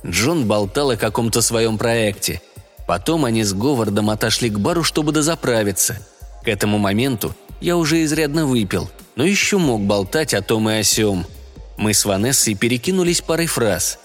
Джон 0.05 0.45
болтал 0.45 0.91
о 0.91 0.97
каком-то 0.97 1.41
своем 1.41 1.77
проекте. 1.77 2.41
Потом 2.87 3.25
они 3.25 3.43
с 3.43 3.53
Говардом 3.53 4.09
отошли 4.09 4.49
к 4.49 4.59
бару, 4.59 4.83
чтобы 4.83 5.11
дозаправиться. 5.11 5.97
К 6.43 6.47
этому 6.47 6.77
моменту 6.77 7.35
я 7.59 7.75
уже 7.75 8.03
изрядно 8.03 8.45
выпил, 8.45 8.89
но 9.19 9.25
еще 9.25 9.57
мог 9.57 9.81
болтать 9.81 10.33
о 10.33 10.41
том 10.41 10.69
и 10.69 10.75
о 10.75 10.83
сём. 10.83 11.25
Мы 11.75 11.93
с 11.93 12.05
Ванессой 12.05 12.55
перекинулись 12.55 13.19
парой 13.19 13.47
фраз. 13.47 13.99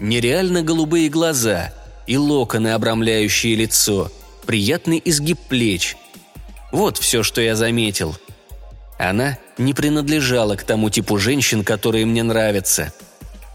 Нереально 0.00 0.62
голубые 0.62 1.08
глаза– 1.08 1.72
и 2.08 2.16
локоны, 2.16 2.72
обрамляющие 2.72 3.54
лицо, 3.54 4.10
приятный 4.44 5.00
изгиб 5.04 5.38
плеч. 5.48 5.96
Вот 6.72 6.98
все, 6.98 7.22
что 7.22 7.40
я 7.40 7.54
заметил. 7.54 8.16
Она 8.98 9.38
не 9.56 9.72
принадлежала 9.72 10.56
к 10.56 10.64
тому 10.64 10.90
типу 10.90 11.16
женщин, 11.16 11.62
которые 11.62 12.04
мне 12.04 12.24
нравятся. 12.24 12.92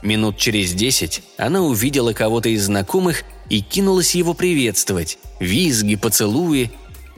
Минут 0.01 0.38
через 0.38 0.71
десять 0.71 1.24
она 1.38 1.62
увидела 1.62 2.13
кого-то 2.13 2.48
из 2.48 2.67
знакомых 2.67 3.24
и 3.50 3.59
кинулась 3.59 4.15
его 4.15 4.33
приветствовать. 4.33 5.19
Визги, 5.41 5.95
поцелуи. 5.95 6.71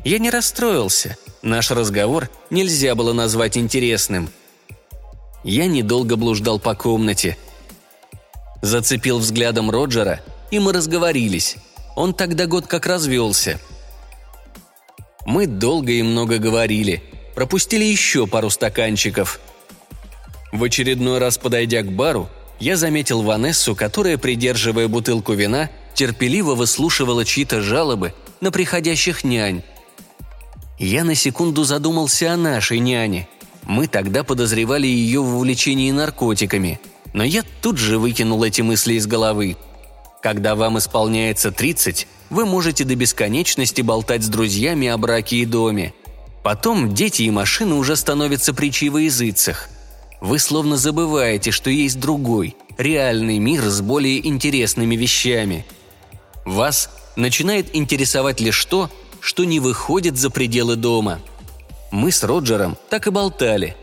Я 0.03 0.17
не 0.17 0.31
расстроился. 0.31 1.15
Наш 1.41 1.71
разговор 1.71 2.29
нельзя 2.49 2.95
было 2.95 3.13
назвать 3.13 3.57
интересным. 3.57 4.29
Я 5.43 5.65
недолго 5.65 6.15
блуждал 6.15 6.59
по 6.59 6.75
комнате. 6.75 7.37
Зацепил 8.61 9.17
взглядом 9.17 9.71
Роджера 9.71 10.21
и 10.51 10.59
мы 10.59 10.73
разговорились. 10.73 11.55
Он 11.95 12.13
тогда 12.13 12.45
год 12.45 12.67
как 12.67 12.85
развелся. 12.85 13.59
Мы 15.25 15.47
долго 15.47 15.93
и 15.93 16.03
много 16.03 16.37
говорили. 16.37 17.01
Пропустили 17.35 17.85
еще 17.85 18.27
пару 18.27 18.49
стаканчиков. 18.49 19.39
В 20.51 20.63
очередной 20.63 21.19
раз, 21.19 21.37
подойдя 21.37 21.81
к 21.81 21.91
бару, 21.91 22.29
я 22.59 22.75
заметил 22.75 23.21
Ванессу, 23.21 23.75
которая, 23.75 24.17
придерживая 24.17 24.87
бутылку 24.87 25.33
вина, 25.33 25.69
терпеливо 25.93 26.53
выслушивала 26.53 27.23
чьи-то 27.23 27.61
жалобы 27.61 28.13
на 28.41 28.51
приходящих 28.51 29.23
нянь. 29.23 29.63
Я 30.83 31.03
на 31.03 31.15
секунду 31.15 31.63
задумался 31.63 32.33
о 32.33 32.37
нашей 32.37 32.79
няне. 32.79 33.27
Мы 33.63 33.87
тогда 33.87 34.23
подозревали 34.23 34.87
ее 34.87 35.21
в 35.21 35.35
увлечении 35.35 35.91
наркотиками, 35.91 36.79
но 37.13 37.23
я 37.23 37.43
тут 37.61 37.77
же 37.77 37.97
выкинул 37.97 38.43
эти 38.43 38.61
мысли 38.61 38.95
из 38.95 39.07
головы– 39.07 39.55
когда 40.21 40.53
вам 40.53 40.77
исполняется 40.77 41.51
30, 41.51 42.07
вы 42.29 42.45
можете 42.45 42.83
до 42.83 42.95
бесконечности 42.95 43.81
болтать 43.81 44.23
с 44.23 44.27
друзьями 44.27 44.87
о 44.87 44.97
браке 44.97 45.37
и 45.37 45.45
доме. 45.45 45.93
Потом 46.43 46.93
дети 46.93 47.23
и 47.23 47.31
машины 47.31 47.73
уже 47.73 47.95
становятся 47.95 48.53
притчей 48.53 48.89
во 48.89 49.01
языцах. 49.01 49.69
Вы 50.21 50.37
словно 50.37 50.77
забываете, 50.77 51.49
что 51.49 51.71
есть 51.71 51.99
другой, 51.99 52.55
реальный 52.77 53.39
мир 53.39 53.63
с 53.63 53.81
более 53.81 54.25
интересными 54.27 54.95
вещами. 54.95 55.65
Вас 56.45 56.91
начинает 57.15 57.75
интересовать 57.75 58.39
лишь 58.39 58.63
то, 58.65 58.91
что 59.21 59.45
не 59.45 59.61
выходит 59.61 60.17
за 60.17 60.29
пределы 60.29 60.75
дома. 60.75 61.21
Мы 61.91 62.11
с 62.11 62.23
Роджером 62.23 62.77
так 62.89 63.07
и 63.07 63.11
болтали. 63.11 63.77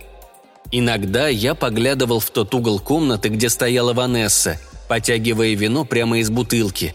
Иногда 0.71 1.29
я 1.29 1.55
поглядывал 1.55 2.21
в 2.21 2.31
тот 2.31 2.55
угол 2.55 2.79
комнаты, 2.79 3.31
где 3.31 3.49
стояла 3.49 3.95
Ванесса– 3.95 4.61
потягивая 4.89 5.55
вино 5.55 5.85
прямо 5.85 6.19
из 6.19 6.31
бутылки. 6.31 6.95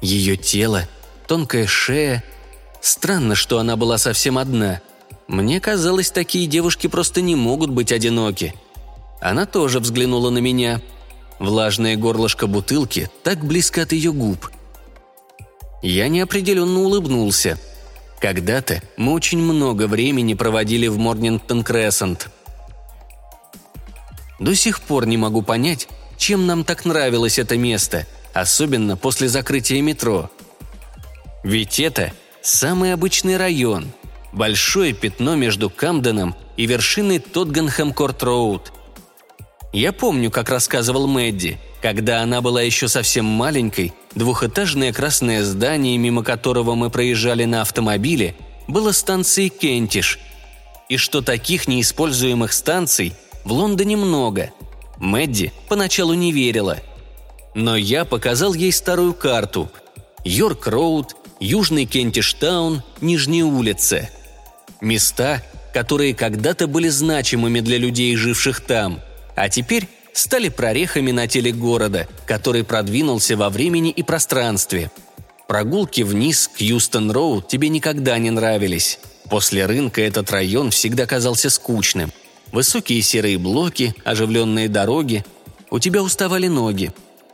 Ее 0.00 0.36
тело, 0.36 0.88
тонкая 1.28 1.66
шея. 1.66 2.24
Странно, 2.80 3.36
что 3.36 3.58
она 3.58 3.76
была 3.76 3.98
совсем 3.98 4.38
одна. 4.38 4.80
Мне 5.28 5.60
казалось, 5.60 6.10
такие 6.10 6.46
девушки 6.46 6.88
просто 6.88 7.20
не 7.20 7.36
могут 7.36 7.70
быть 7.70 7.92
одиноки. 7.92 8.54
Она 9.20 9.46
тоже 9.46 9.78
взглянула 9.78 10.30
на 10.30 10.38
меня. 10.38 10.80
Влажное 11.38 11.96
горлышко 11.96 12.46
бутылки 12.46 13.10
так 13.22 13.44
близко 13.44 13.82
от 13.82 13.92
ее 13.92 14.12
губ. 14.12 14.50
Я 15.82 16.08
неопределенно 16.08 16.80
улыбнулся. 16.80 17.58
Когда-то 18.20 18.80
мы 18.96 19.12
очень 19.12 19.38
много 19.38 19.88
времени 19.88 20.34
проводили 20.34 20.86
в 20.86 20.96
Морнингтон 20.96 21.64
Крессент. 21.64 22.30
До 24.38 24.54
сих 24.54 24.80
пор 24.80 25.06
не 25.06 25.16
могу 25.16 25.42
понять, 25.42 25.88
чем 26.16 26.46
нам 26.46 26.62
так 26.62 26.84
нравилось 26.84 27.40
это 27.40 27.56
место, 27.56 28.06
особенно 28.32 28.96
после 28.96 29.28
закрытия 29.28 29.82
метро. 29.82 30.30
Ведь 31.42 31.80
это 31.80 32.12
самый 32.42 32.92
обычный 32.92 33.36
район, 33.36 33.90
большое 34.32 34.92
пятно 34.92 35.34
между 35.34 35.68
Камденом 35.68 36.36
и 36.56 36.66
вершиной 36.66 37.18
Тоттенхэм-Корт-Роуд. 37.18 38.72
Я 39.72 39.92
помню, 39.92 40.30
как 40.30 40.48
рассказывал 40.48 41.08
Мэдди, 41.08 41.58
когда 41.82 42.22
она 42.22 42.40
была 42.40 42.62
еще 42.62 42.88
совсем 42.88 43.24
маленькой, 43.26 43.92
двухэтажное 44.14 44.92
красное 44.92 45.44
здание, 45.44 45.98
мимо 45.98 46.22
которого 46.22 46.74
мы 46.74 46.88
проезжали 46.88 47.44
на 47.44 47.60
автомобиле, 47.60 48.34
было 48.68 48.92
станцией 48.92 49.50
Кентиш, 49.50 50.18
и 50.88 50.96
что 50.96 51.20
таких 51.20 51.68
неиспользуемых 51.68 52.52
станций 52.52 53.14
в 53.44 53.52
Лондоне 53.52 53.96
много– 53.96 54.50
Мэдди 55.02 55.52
поначалу 55.68 56.14
не 56.14 56.30
верила. 56.30 56.78
Но 57.56 57.76
я 57.76 58.04
показал 58.04 58.54
ей 58.54 58.70
старую 58.70 59.14
карту. 59.14 59.68
Йорк-Роуд, 60.24 61.16
Южный 61.40 61.86
Кентиштаун, 61.86 62.84
Нижняя 63.00 63.44
улица. 63.44 64.08
Места, 64.80 65.42
которые 65.74 66.14
когда-то 66.14 66.68
были 66.68 66.88
значимыми 66.88 67.58
для 67.58 67.78
людей, 67.78 68.14
живших 68.14 68.60
там, 68.60 69.00
а 69.34 69.48
теперь 69.48 69.88
стали 70.12 70.48
прорехами 70.48 71.10
на 71.10 71.26
теле 71.26 71.52
города, 71.52 72.08
который 72.26 72.64
продвинулся 72.64 73.36
во 73.36 73.50
времени 73.50 73.90
и 73.90 74.02
пространстве. 74.02 74.90
Прогулки 75.48 76.02
вниз 76.02 76.48
к 76.48 76.60
Юстон-Роуд 76.60 77.48
тебе 77.48 77.68
никогда 77.68 78.18
не 78.18 78.30
нравились. 78.30 78.98
После 79.28 79.66
рынка 79.66 80.00
этот 80.00 80.30
район 80.30 80.70
всегда 80.70 81.06
казался 81.06 81.50
скучным. 81.50 82.12
Высокие 82.52 83.00
серые 83.02 83.38
блоки, 83.38 83.94
оживленные 84.04 84.68
дороги. 84.68 85.24
У 85.70 85.78
тебя 85.78 86.02
уставали 86.02 86.48
ноги. 86.48 86.92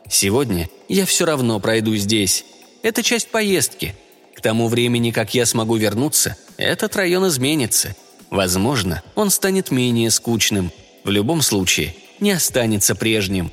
Сегодня 0.09 0.69
я 0.89 1.05
все 1.07 1.25
равно 1.27 1.61
пройду 1.61 1.97
здесь. 1.97 2.45
Это 2.83 3.03
часть 3.03 3.29
поездки. 3.29 3.95
К 4.35 4.41
тому 4.41 4.69
времени, 4.69 5.11
как 5.11 5.35
я 5.35 5.45
смогу 5.45 5.77
вернуться, 5.77 6.37
этот 6.57 6.95
район 6.97 7.27
изменится. 7.27 7.97
Возможно, 8.31 9.03
он 9.15 9.31
станет 9.31 9.71
менее 9.71 10.11
скучным. 10.11 10.71
В 11.05 11.11
любом 11.11 11.43
случае, 11.43 11.95
не 12.21 12.33
останется 12.33 12.95
прежним. 12.95 13.51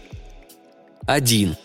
Один. 1.05 1.55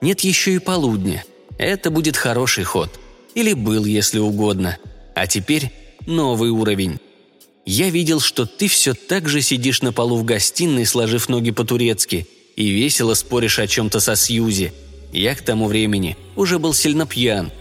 Нет 0.00 0.20
еще 0.20 0.54
и 0.54 0.58
полудня. 0.58 1.24
Это 1.58 1.90
будет 1.90 2.16
хороший 2.16 2.64
ход. 2.64 2.98
Или 3.34 3.52
был, 3.52 3.84
если 3.84 4.18
угодно. 4.18 4.78
А 5.14 5.26
теперь 5.26 5.70
новый 6.06 6.50
уровень. 6.50 6.98
Я 7.66 7.90
видел, 7.90 8.20
что 8.20 8.46
ты 8.46 8.68
все 8.68 8.94
так 8.94 9.28
же 9.28 9.42
сидишь 9.42 9.82
на 9.82 9.92
полу 9.92 10.16
в 10.16 10.24
гостиной, 10.24 10.86
сложив 10.86 11.28
ноги 11.28 11.50
по-турецки, 11.50 12.26
и 12.56 12.68
весело 12.68 13.14
споришь 13.14 13.58
о 13.58 13.66
чем-то 13.66 14.00
со 14.00 14.16
Сьюзи. 14.16 14.72
Я 15.12 15.34
к 15.34 15.42
тому 15.42 15.66
времени 15.66 16.16
уже 16.36 16.58
был 16.58 16.72
сильно 16.74 17.06
пьян. 17.06 17.52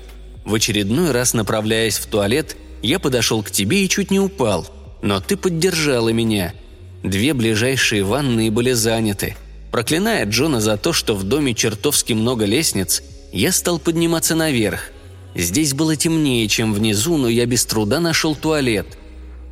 В 0.45 0.53
очередной 0.55 1.11
раз, 1.11 1.33
направляясь 1.33 1.97
в 1.97 2.05
туалет, 2.05 2.55
я 2.81 2.99
подошел 2.99 3.43
к 3.43 3.51
тебе 3.51 3.83
и 3.83 3.89
чуть 3.89 4.11
не 4.11 4.19
упал. 4.19 4.67
Но 5.01 5.19
ты 5.19 5.37
поддержала 5.37 6.09
меня. 6.09 6.53
Две 7.03 7.33
ближайшие 7.33 8.03
ванные 8.03 8.51
были 8.51 8.73
заняты. 8.73 9.35
Проклиная 9.71 10.25
Джона 10.25 10.59
за 10.59 10.77
то, 10.77 10.93
что 10.93 11.15
в 11.15 11.23
доме 11.23 11.53
чертовски 11.53 12.13
много 12.13 12.45
лестниц, 12.45 13.03
я 13.31 13.51
стал 13.51 13.79
подниматься 13.79 14.35
наверх. 14.35 14.91
Здесь 15.35 15.73
было 15.73 15.95
темнее, 15.95 16.47
чем 16.47 16.73
внизу, 16.73 17.17
но 17.17 17.29
я 17.29 17.45
без 17.45 17.65
труда 17.65 17.99
нашел 17.99 18.35
туалет. 18.35 18.87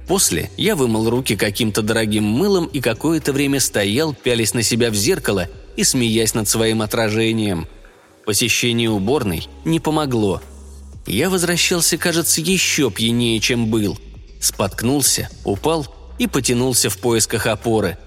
После 0.07 0.49
я 0.57 0.75
вымыл 0.75 1.09
руки 1.09 1.35
каким-то 1.35 1.81
дорогим 1.81 2.23
мылом 2.23 2.65
и 2.65 2.81
какое-то 2.81 3.33
время 3.33 3.59
стоял, 3.59 4.13
пялись 4.13 4.53
на 4.53 4.63
себя 4.63 4.89
в 4.89 4.95
зеркало 4.95 5.47
и 5.75 5.83
смеясь 5.83 6.33
над 6.33 6.47
своим 6.47 6.81
отражением. 6.81 7.67
Посещение 8.25 8.89
уборной 8.89 9.47
не 9.63 9.79
помогло. 9.79 10.41
Я 11.05 11.29
возвращался, 11.29 11.97
кажется, 11.97 12.41
еще 12.41 12.89
пьянее, 12.91 13.39
чем 13.39 13.67
был. 13.67 13.97
Споткнулся, 14.41 15.29
упал 15.45 15.87
и 16.17 16.27
потянулся 16.27 16.89
в 16.89 16.97
поисках 16.97 17.47
опоры. 17.47 17.97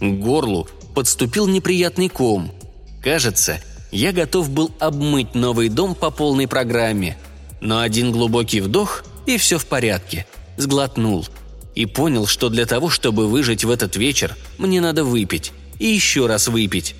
К 0.00 0.04
горлу 0.04 0.68
подступил 0.94 1.46
неприятный 1.46 2.08
ком. 2.08 2.52
Кажется, 3.02 3.60
я 3.90 4.12
готов 4.12 4.50
был 4.50 4.70
обмыть 4.78 5.34
новый 5.34 5.68
дом 5.68 5.94
по 5.94 6.10
полной 6.10 6.48
программе. 6.48 7.16
Но 7.60 7.80
один 7.80 8.12
глубокий 8.12 8.60
вдох, 8.60 9.04
и 9.26 9.38
все 9.38 9.58
в 9.58 9.66
порядке. 9.66 10.26
Сглотнул. 10.56 11.26
И 11.74 11.86
понял, 11.86 12.26
что 12.26 12.48
для 12.48 12.66
того, 12.66 12.90
чтобы 12.90 13.28
выжить 13.28 13.64
в 13.64 13.70
этот 13.70 13.96
вечер, 13.96 14.36
мне 14.58 14.80
надо 14.80 15.04
выпить. 15.04 15.52
И 15.78 15.86
еще 15.86 16.26
раз 16.26 16.48
выпить. 16.48 16.94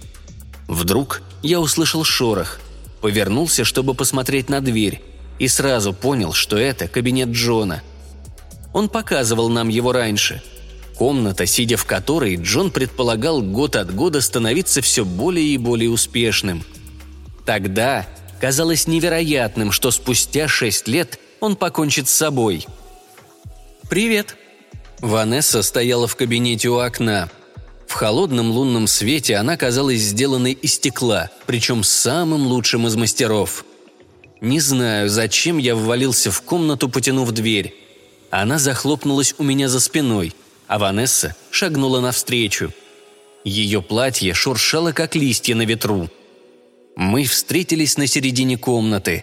Вдруг 0.68 1.22
я 1.42 1.60
услышал 1.60 2.04
шорох. 2.04 2.60
Повернулся, 3.00 3.64
чтобы 3.64 3.94
посмотреть 3.94 4.48
на 4.48 4.60
дверь. 4.60 5.02
И 5.38 5.48
сразу 5.48 5.92
понял, 5.92 6.32
что 6.32 6.56
это 6.56 6.88
кабинет 6.88 7.28
Джона. 7.28 7.82
Он 8.73 8.88
показывал 8.88 9.49
нам 9.49 9.69
его 9.69 9.93
раньше. 9.93 10.43
Комната, 10.97 11.47
сидя 11.47 11.76
в 11.76 11.84
которой, 11.84 12.36
Джон 12.36 12.71
предполагал 12.71 13.43
год 13.43 13.76
от 13.76 13.95
года 13.95 14.21
становиться 14.21 14.80
все 14.80 15.04
более 15.04 15.47
и 15.47 15.58
более 15.58 15.90
успешным– 15.90 16.64
Тогда 17.47 18.06
казалось 18.40 18.88
невероятным, 18.88 19.73
что 19.73 19.90
спустя 19.93 20.49
шесть 20.49 20.88
лет 20.88 21.19
он 21.40 21.56
покончит 21.56 22.08
с 22.08 22.12
собой. 22.12 22.67
«Привет!» 23.88 24.36
Ванесса 24.99 25.62
стояла 25.62 26.08
в 26.08 26.17
кабинете 26.17 26.69
у 26.69 26.78
окна. 26.78 27.30
В 27.86 27.93
холодном 27.93 28.50
лунном 28.50 28.88
свете 28.88 29.36
она 29.36 29.56
казалась 29.56 30.00
сделанной 30.00 30.52
из 30.52 30.75
стекла, 30.75 31.30
причем 31.47 31.84
самым 31.84 32.47
лучшим 32.49 32.86
из 32.88 32.97
мастеров. 32.97 33.64
Не 34.40 34.58
знаю, 34.58 35.08
зачем 35.08 35.58
я 35.58 35.76
ввалился 35.76 36.32
в 36.32 36.43
комнату, 36.43 36.88
потянув 36.88 37.30
дверь. 37.30 37.75
Она 38.30 38.58
захлопнулась 38.58 39.34
у 39.39 39.43
меня 39.43 39.69
за 39.69 39.80
спиной, 39.80 40.32
а 40.67 40.78
Ванесса 40.78 41.36
шагнула 41.50 42.00
навстречу. 42.00 42.73
Ее 43.45 43.82
платье 43.82 44.34
шуршало, 44.34 44.93
как 44.93 45.15
листья 45.15 45.54
на 45.54 45.62
ветру– 45.62 46.10
мы 46.97 47.25
встретились 47.25 47.99
на 47.99 48.06
середине 48.06 48.56
комнаты. 48.56 49.23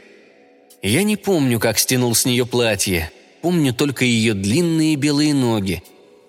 Я 0.84 1.02
не 1.02 1.18
помню, 1.18 1.60
как 1.60 1.80
стянул 1.80 2.14
с 2.14 2.24
нее 2.24 2.46
платье. 2.46 3.12
Помню 3.42 3.74
только 3.74 4.06
ее 4.06 4.36
длинные 4.36 4.96
белые 4.96 5.34
ноги. 5.34 5.82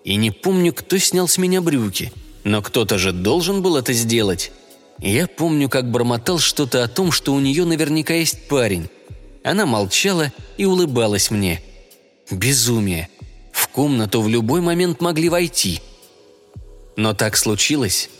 И 0.05 0.17
не 0.17 0.31
помню, 0.31 0.73
кто 0.73 0.97
снял 0.97 1.29
с 1.29 1.37
меня 1.37 1.61
брюки. 1.61 2.13
Но 2.45 2.63
кто-то 2.63 2.97
же 2.97 3.13
должен 3.13 3.61
был 3.61 3.77
это 3.77 3.93
сделать. 3.93 4.53
Я 4.99 5.27
помню, 5.27 5.69
как 5.69 5.91
бормотал 5.91 6.39
что-то 6.39 6.83
о 6.83 6.89
том, 6.89 7.13
что 7.13 7.35
у 7.35 7.41
нее 7.41 7.67
наверняка 7.67 8.15
есть 8.15 8.49
парень. 8.49 8.89
Она 9.43 9.67
молчала 9.67 10.33
и 10.57 10.65
улыбалась 10.65 11.31
мне. 11.31 11.61
Безумие. 12.35 13.09
В 13.53 13.69
комнату 13.69 14.21
в 14.21 14.29
любой 14.29 14.61
момент 14.61 15.01
могли 15.01 15.29
войти. 15.29 15.81
Но 16.97 17.15
так 17.15 17.37
случилось. 17.37 18.11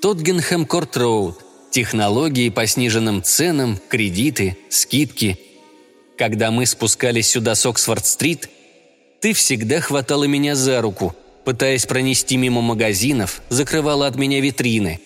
Тоттгенхэм 0.00 0.66
Корт 0.66 0.96
Роуд, 0.96 1.38
технологии 1.70 2.50
по 2.50 2.66
сниженным 2.66 3.22
ценам, 3.22 3.78
кредиты, 3.88 4.56
скидки. 4.68 5.38
Когда 6.18 6.50
мы 6.50 6.66
спускались 6.66 7.28
сюда 7.28 7.54
с 7.54 7.66
Оксфорд-стрит, 7.66 8.48
ты 9.20 9.32
всегда 9.32 9.80
хватала 9.80 10.24
меня 10.24 10.54
за 10.54 10.80
руку, 10.80 11.14
пытаясь 11.44 11.86
пронести 11.86 12.36
мимо 12.36 12.60
магазинов, 12.60 13.42
закрывала 13.48 14.06
от 14.06 14.16
меня 14.16 14.40
витрины. 14.40 15.00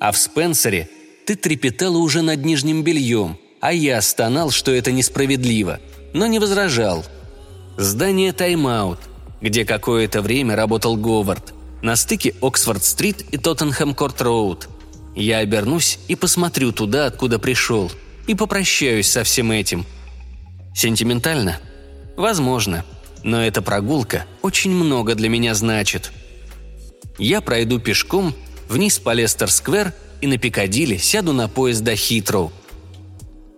А 0.00 0.12
в 0.12 0.16
Спенсере 0.16 0.88
ты 1.26 1.36
трепетала 1.36 1.98
уже 1.98 2.22
над 2.22 2.44
нижним 2.44 2.82
бельем, 2.82 3.38
а 3.60 3.72
я 3.72 4.00
стонал, 4.02 4.50
что 4.50 4.72
это 4.72 4.92
несправедливо, 4.92 5.80
но 6.12 6.26
не 6.26 6.38
возражал. 6.38 7.04
Здание 7.76 8.32
«Тайм-аут», 8.32 8.98
где 9.40 9.64
какое-то 9.64 10.22
время 10.22 10.56
работал 10.56 10.96
Говард, 10.96 11.52
на 11.82 11.96
стыке 11.96 12.34
Оксфорд-стрит 12.40 13.22
и 13.32 13.36
Тоттенхэм-Корт-роуд– 13.36 14.68
я 15.14 15.38
обернусь 15.38 15.98
и 16.08 16.16
посмотрю 16.16 16.72
туда, 16.72 17.06
откуда 17.06 17.38
пришел, 17.38 17.90
и 18.26 18.34
попрощаюсь 18.34 19.08
со 19.08 19.22
всем 19.22 19.52
этим. 19.52 19.86
Сентиментально? 20.74 21.60
Возможно. 22.16 22.84
Но 23.22 23.42
эта 23.42 23.62
прогулка 23.62 24.26
очень 24.42 24.72
много 24.72 25.14
для 25.14 25.28
меня 25.28 25.54
значит. 25.54 26.12
Я 27.16 27.40
пройду 27.40 27.78
пешком 27.78 28.34
вниз 28.68 28.98
по 28.98 29.14
Лестер-сквер 29.14 29.94
и 30.20 30.26
на 30.26 30.36
Пикадилли 30.36 30.96
сяду 30.96 31.32
на 31.32 31.48
поезд 31.48 31.82
до 31.82 31.96
Хитроу. 31.96 32.52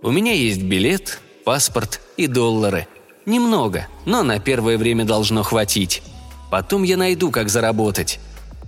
У 0.03 0.11
меня 0.11 0.35
есть 0.35 0.63
билет, 0.63 1.21
паспорт 1.45 2.01
и 2.17 2.27
доллары. 2.27 2.87
Немного, 3.27 3.89
но 4.05 4.23
на 4.23 4.39
первое 4.39 4.79
время 4.79 5.05
должно 5.05 5.43
хватить. 5.43 6.03
Потом 6.51 6.85
я 6.85 6.97
найду, 6.97 7.33
как 7.33 7.49
заработать. 7.49 8.21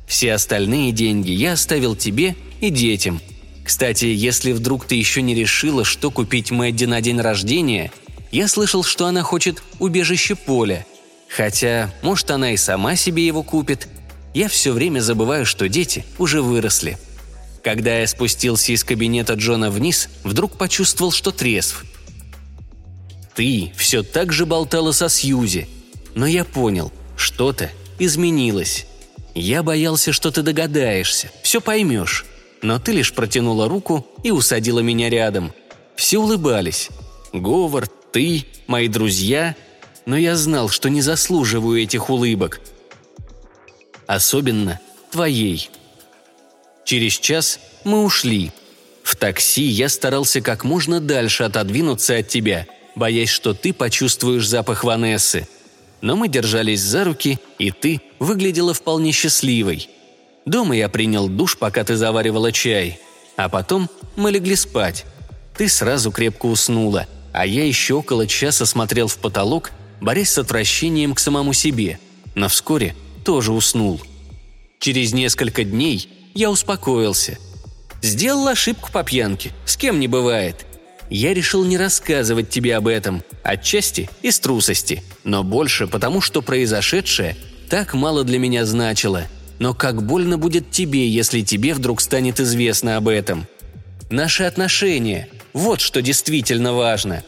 Все 0.09 0.35
остальные 0.35 0.91
деньги 0.91 1.31
я 1.31 1.53
оставил 1.53 1.95
тебе 1.95 2.35
и 2.61 2.71
детям. 2.71 3.21
Кстати, 3.65 4.07
если 4.07 4.53
вдруг 4.53 4.85
ты 4.85 4.97
еще 4.97 5.23
не 5.23 5.35
решила, 5.35 5.85
что 5.85 6.11
купить 6.11 6.51
Мэдди 6.51 6.87
на 6.87 7.01
день 7.01 7.21
рождения, 7.21 7.93
я 8.33 8.49
слышал, 8.49 8.83
что 8.83 9.07
она 9.07 9.23
хочет 9.23 9.63
убежище 9.79 10.35
поля. 10.35 10.85
Хотя, 11.29 11.95
может, 12.03 12.31
она 12.31 12.53
и 12.53 12.57
сама 12.57 12.97
себе 12.97 13.27
его 13.27 13.43
купит. 13.43 13.87
Я 14.35 14.49
все 14.49 14.73
время 14.73 15.01
забываю, 15.01 15.47
что 15.47 15.69
дети 15.69 16.05
уже 16.19 16.43
выросли. 16.43 16.99
Когда 17.63 17.99
я 17.99 18.07
спустился 18.07 18.73
из 18.73 18.83
кабинета 18.83 19.35
Джона 19.35 19.71
вниз, 19.71 20.09
вдруг 20.25 20.57
почувствовал, 20.57 21.13
что 21.13 21.31
трезв. 21.31 21.85
Ты 23.39 23.73
все 23.77 24.03
так 24.03 24.33
же 24.33 24.47
болтала 24.47 24.91
со 24.91 25.09
Сьюзи, 25.09 25.69
но 26.17 26.27
я 26.27 26.45
понял, 26.45 26.91
что-то 27.17 27.71
изменилось. 28.01 28.85
Я 29.33 29.63
боялся, 29.63 30.13
что 30.13 30.33
ты 30.33 30.43
догадаешься, 30.43 31.31
все 31.45 31.61
поймешь. 31.61 32.27
Но 32.63 32.81
ты 32.81 32.91
лишь 32.91 33.15
протянула 33.15 33.69
руку 33.69 34.05
и 34.25 34.33
усадила 34.33 34.81
меня 34.81 35.09
рядом. 35.09 35.53
Все 35.95 36.19
улыбались. 36.19 36.89
Говард, 37.33 37.93
ты, 38.11 38.45
мои 38.67 38.89
друзья. 38.89 39.55
Но 40.05 40.17
я 40.17 40.35
знал, 40.35 40.69
что 40.69 40.91
не 40.91 41.01
заслуживаю 41.01 41.81
этих 41.81 42.11
улыбок. 42.11 42.61
Особенно 44.09 44.81
твоей. 45.13 45.71
Через 46.85 47.13
час 47.13 47.61
мы 47.85 48.03
ушли. 48.03 48.51
В 49.05 49.15
такси 49.15 49.63
я 49.63 49.89
старался 49.89 50.41
как 50.41 50.65
можно 50.65 51.01
дальше 51.01 51.45
отодвинуться 51.45 52.17
от 52.17 52.27
тебя, 52.27 52.67
боясь, 52.99 53.31
что 53.31 53.55
ты 53.55 53.73
почувствуешь 53.73 54.47
запах 54.47 54.85
Ванессы– 54.85 55.49
но 56.01 56.17
мы 56.17 56.29
держались 56.29 56.81
за 56.81 57.05
руки, 57.05 57.39
и 57.59 57.71
ты 57.71 58.01
выглядела 58.19 58.75
вполне 58.75 59.13
счастливой. 59.13 59.89
Дома 60.47 60.77
я 60.77 60.89
принял 60.89 61.29
душ, 61.29 61.59
пока 61.59 61.85
ты 61.85 61.97
заваривала 61.97 62.53
чай, 62.53 63.01
а 63.37 63.49
потом 63.49 63.89
мы 64.17 64.31
легли 64.31 64.57
спать. 64.57 65.05
Ты 65.57 65.69
сразу 65.69 66.11
крепко 66.11 66.47
уснула, 66.47 67.07
а 67.33 67.45
я 67.47 67.67
еще 67.67 67.95
около 67.95 68.27
часа 68.27 68.65
смотрел 68.65 69.09
в 69.09 69.19
потолок, 69.19 69.73
борясь 70.01 70.31
с 70.31 70.39
отвращением 70.39 71.15
к 71.15 71.21
самому 71.21 71.53
себе, 71.53 71.99
но 72.35 72.49
вскоре 72.49 72.95
тоже 73.25 73.53
уснул. 73.53 74.01
Через 74.79 75.13
несколько 75.13 75.65
дней 75.65 76.09
я 76.35 76.51
успокоился. 76.51 77.39
Сделал 78.01 78.47
ошибку 78.47 78.93
по 78.93 79.03
пьянке, 79.03 79.51
с 79.67 79.77
кем 79.77 79.99
не 79.99 80.07
бывает. 80.07 80.65
Я 81.11 81.33
решил 81.33 81.65
не 81.65 81.79
рассказывать 81.79 82.51
тебе 82.51 82.77
об 82.77 82.87
этом, 82.87 83.23
отчасти 83.43 84.11
из 84.23 84.39
трусости, 84.41 85.03
но 85.25 85.43
больше 85.43 85.87
потому, 85.87 86.21
что 86.21 86.43
произошедшее 86.43 87.37
так 87.71 87.95
мало 87.95 88.25
для 88.25 88.39
меня 88.39 88.67
значило. 88.67 89.27
Но 89.59 89.75
как 89.75 90.05
больно 90.05 90.39
будет 90.39 90.71
тебе, 90.71 91.09
если 91.09 91.41
тебе 91.41 91.75
вдруг 91.75 92.01
станет 92.01 92.41
известно 92.41 92.97
об 92.97 93.09
этом. 93.09 93.47
Наши 94.11 94.45
отношения– 94.45 95.29
вот 95.53 95.81
что 95.81 96.01
действительно 96.03 96.75
важно. 96.75 97.25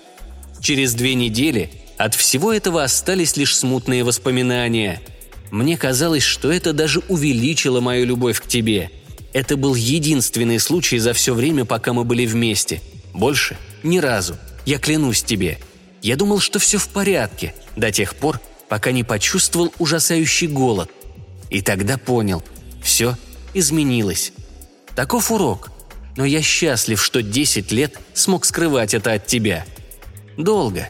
Через 0.61 0.95
две 0.95 1.15
недели 1.15 1.71
от 1.97 2.15
всего 2.15 2.53
этого 2.53 2.85
остались 2.85 3.37
лишь 3.37 3.57
смутные 3.57 4.05
воспоминания. 4.05 5.01
Мне 5.51 5.77
казалось, 5.77 6.23
что 6.23 6.53
это 6.53 6.73
даже 6.73 7.01
увеличило 7.09 7.81
мою 7.81 8.07
любовь 8.07 8.41
к 8.41 8.47
тебе. 8.47 8.91
Это 9.33 9.57
был 9.57 9.75
единственный 9.75 10.61
случай 10.61 10.99
за 10.99 11.13
все 11.13 11.35
время, 11.35 11.65
пока 11.65 11.93
мы 11.93 12.05
были 12.05 12.27
вместе. 12.27 12.81
Больше 13.13 13.57
ни 13.83 13.99
разу. 13.99 14.37
Я 14.67 14.79
клянусь 14.79 15.23
тебе. 15.23 15.59
Я 16.03 16.17
думал, 16.17 16.41
что 16.41 16.59
все 16.59 16.79
в 16.79 16.89
порядке, 16.89 17.55
до 17.77 17.91
тех 17.93 18.15
пор, 18.15 18.41
пока 18.69 18.93
не 18.93 19.05
почувствовал 19.05 19.73
ужасающий 19.79 20.47
голод. 20.47 20.91
И 21.51 21.61
тогда 21.61 21.99
понял, 21.99 22.43
все 22.83 23.17
изменилось. 23.53 24.33
Таков 24.95 25.31
урок. 25.31 25.71
Но 26.17 26.25
я 26.25 26.43
счастлив, 26.43 27.03
что 27.03 27.23
10 27.23 27.73
лет 27.73 27.99
смог 28.15 28.45
скрывать 28.45 28.95
это 28.95 29.13
от 29.13 29.27
тебя. 29.27 29.65
Долго. 30.37 30.89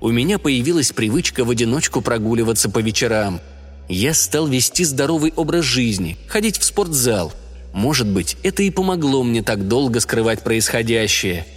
У 0.00 0.10
меня 0.10 0.38
появилась 0.38 0.92
привычка 0.92 1.44
в 1.44 1.50
одиночку 1.50 2.00
прогуливаться 2.00 2.68
по 2.68 2.78
вечерам. 2.80 3.40
Я 3.88 4.14
стал 4.14 4.46
вести 4.46 4.84
здоровый 4.84 5.32
образ 5.36 5.64
жизни, 5.64 6.16
ходить 6.28 6.58
в 6.58 6.64
спортзал. 6.64 7.32
Может 7.72 8.08
быть, 8.08 8.36
это 8.42 8.62
и 8.62 8.70
помогло 8.70 9.22
мне 9.22 9.42
так 9.42 9.68
долго 9.68 10.00
скрывать 10.00 10.42
происходящее– 10.42 11.46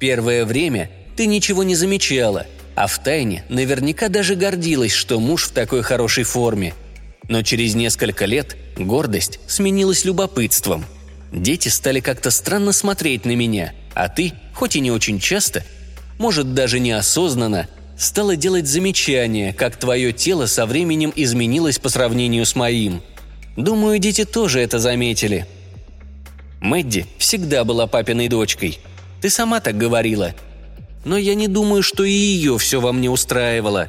Первое 0.00 0.46
время 0.46 0.90
ты 1.14 1.26
ничего 1.26 1.62
не 1.62 1.74
замечала, 1.74 2.46
а 2.74 2.86
в 2.86 2.98
тайне 2.98 3.44
наверняка 3.50 4.08
даже 4.08 4.34
гордилась, 4.34 4.92
что 4.92 5.20
муж 5.20 5.44
в 5.44 5.52
такой 5.52 5.82
хорошей 5.82 6.24
форме. 6.24 6.74
Но 7.28 7.42
через 7.42 7.74
несколько 7.74 8.24
лет 8.24 8.56
гордость 8.78 9.38
сменилась 9.46 10.06
любопытством. 10.06 10.86
Дети 11.32 11.68
стали 11.68 12.00
как-то 12.00 12.30
странно 12.30 12.72
смотреть 12.72 13.26
на 13.26 13.36
меня, 13.36 13.74
а 13.94 14.08
ты, 14.08 14.32
хоть 14.54 14.74
и 14.74 14.80
не 14.80 14.90
очень 14.90 15.20
часто, 15.20 15.64
может 16.18 16.54
даже 16.54 16.80
неосознанно, 16.80 17.68
стала 17.98 18.36
делать 18.36 18.66
замечания, 18.66 19.52
как 19.52 19.76
твое 19.76 20.14
тело 20.14 20.46
со 20.46 20.64
временем 20.64 21.12
изменилось 21.14 21.78
по 21.78 21.90
сравнению 21.90 22.46
с 22.46 22.56
моим. 22.56 23.02
Думаю, 23.56 23.98
дети 23.98 24.24
тоже 24.24 24.60
это 24.60 24.78
заметили. 24.78 25.46
Мэдди 26.62 27.06
всегда 27.18 27.64
была 27.64 27.86
папиной 27.86 28.28
дочкой– 28.28 28.78
ты 29.20 29.30
сама 29.30 29.60
так 29.60 29.76
говорила. 29.76 30.34
Но 31.04 31.16
я 31.16 31.34
не 31.34 31.48
думаю, 31.48 31.82
что 31.82 32.04
и 32.04 32.12
ее 32.12 32.58
все 32.58 32.80
во 32.80 32.92
мне 32.92 33.10
устраивало. 33.10 33.88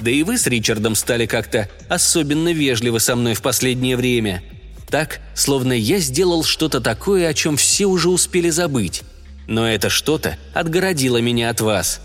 Да 0.00 0.10
и 0.10 0.22
вы 0.22 0.38
с 0.38 0.46
Ричардом 0.46 0.94
стали 0.94 1.26
как-то 1.26 1.68
особенно 1.88 2.52
вежливы 2.52 3.00
со 3.00 3.16
мной 3.16 3.34
в 3.34 3.42
последнее 3.42 3.96
время. 3.96 4.42
Так, 4.88 5.20
словно 5.34 5.72
я 5.72 5.98
сделал 5.98 6.42
что-то 6.42 6.80
такое, 6.80 7.28
о 7.28 7.34
чем 7.34 7.56
все 7.56 7.86
уже 7.86 8.08
успели 8.08 8.50
забыть. 8.50 9.02
Но 9.46 9.68
это 9.68 9.88
что-то 9.88 10.36
отгородило 10.54 11.18
меня 11.18 11.50
от 11.50 11.60
вас. 11.60 12.00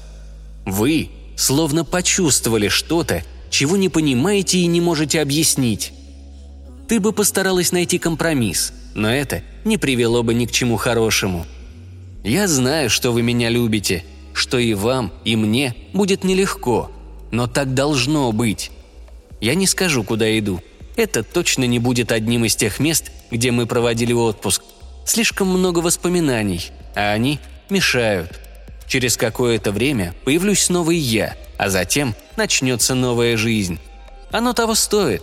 Вы 0.66 1.10
словно 1.36 1.84
почувствовали 1.84 2.68
что-то, 2.68 3.24
чего 3.50 3.78
не 3.78 3.90
понимаете 3.90 4.60
и 4.60 4.68
не 4.68 4.82
можете 4.82 5.22
объяснить. 5.22 5.94
Ты 6.88 7.00
бы 7.00 7.14
постаралась 7.14 7.72
найти 7.72 7.98
компромисс, 7.98 8.74
но 8.94 9.10
это 9.10 9.42
не 9.64 9.78
привело 9.78 10.22
бы 10.22 10.34
ни 10.34 10.46
к 10.46 10.52
чему 10.52 10.78
хорошему. 10.78 11.46
Я 12.26 12.48
знаю, 12.48 12.90
что 12.90 13.12
вы 13.12 13.22
меня 13.22 13.50
любите, 13.50 14.04
что 14.34 14.58
и 14.58 14.74
вам, 14.74 15.14
и 15.26 15.36
мне 15.36 15.76
будет 15.94 16.24
нелегко, 16.24 16.90
но 17.30 17.46
так 17.46 17.76
должно 17.76 18.32
быть. 18.32 18.72
Я 19.42 19.54
не 19.54 19.68
скажу, 19.68 20.04
куда 20.04 20.36
иду. 20.40 20.60
Это 20.96 21.22
точно 21.22 21.66
не 21.66 21.78
будет 21.78 22.12
одним 22.12 22.46
из 22.46 22.56
тех 22.56 22.80
мест, 22.80 23.12
где 23.30 23.52
мы 23.52 23.68
проводили 23.68 24.12
отпуск. 24.12 24.64
Слишком 25.06 25.50
много 25.50 25.80
воспоминаний, 25.80 26.72
а 26.96 27.12
они 27.12 27.38
мешают. 27.70 28.40
Через 28.88 29.18
какое-то 29.18 29.72
время 29.72 30.16
появлюсь 30.24 30.64
снова 30.64 30.90
и 30.90 30.98
я, 30.98 31.36
а 31.60 31.70
затем 31.70 32.16
начнется 32.38 32.96
новая 32.96 33.38
жизнь. 33.38 33.78
Оно 34.32 34.54
того 34.54 34.74
стоит. 34.74 35.22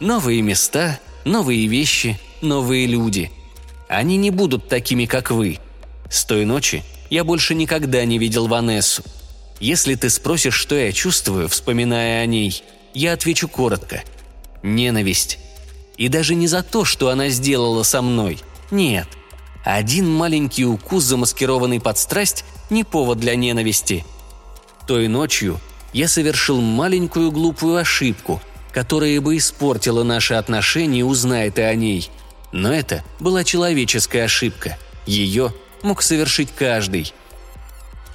Новые 0.00 0.42
места, 0.42 0.98
новые 1.24 1.68
вещи, 1.68 2.18
новые 2.40 2.86
люди. 2.86 3.30
Они 3.88 4.16
не 4.16 4.32
будут 4.32 4.68
такими, 4.68 5.04
как 5.04 5.30
вы– 5.30 5.60
с 6.10 6.24
той 6.24 6.44
ночи 6.44 6.82
я 7.08 7.24
больше 7.24 7.54
никогда 7.54 8.04
не 8.04 8.18
видел 8.18 8.48
Ванессу. 8.48 9.02
Если 9.60 9.94
ты 9.94 10.10
спросишь, 10.10 10.54
что 10.54 10.74
я 10.74 10.92
чувствую, 10.92 11.48
вспоминая 11.48 12.22
о 12.22 12.26
ней, 12.26 12.62
я 12.94 13.12
отвечу 13.12 13.48
коротко. 13.48 14.02
Ненависть. 14.62 15.38
И 15.96 16.08
даже 16.08 16.34
не 16.34 16.48
за 16.48 16.62
то, 16.62 16.84
что 16.84 17.10
она 17.10 17.28
сделала 17.28 17.82
со 17.82 18.02
мной. 18.02 18.40
Нет. 18.70 19.06
Один 19.64 20.10
маленький 20.10 20.64
укус, 20.64 21.04
замаскированный 21.04 21.80
под 21.80 21.98
страсть, 21.98 22.44
не 22.70 22.84
повод 22.84 23.18
для 23.18 23.36
ненависти. 23.36 24.04
Той 24.86 25.08
ночью 25.08 25.60
я 25.92 26.08
совершил 26.08 26.60
маленькую 26.60 27.30
глупую 27.30 27.76
ошибку, 27.76 28.40
которая 28.72 29.20
бы 29.20 29.36
испортила 29.36 30.02
наши 30.02 30.34
отношения, 30.34 31.04
узнает 31.04 31.58
и 31.58 31.62
о 31.62 31.74
ней. 31.74 32.10
Но 32.52 32.72
это 32.72 33.04
была 33.18 33.44
человеческая 33.44 34.24
ошибка. 34.24 34.78
Ее 35.06 35.52
мог 35.82 36.02
совершить 36.02 36.50
каждый. 36.56 37.12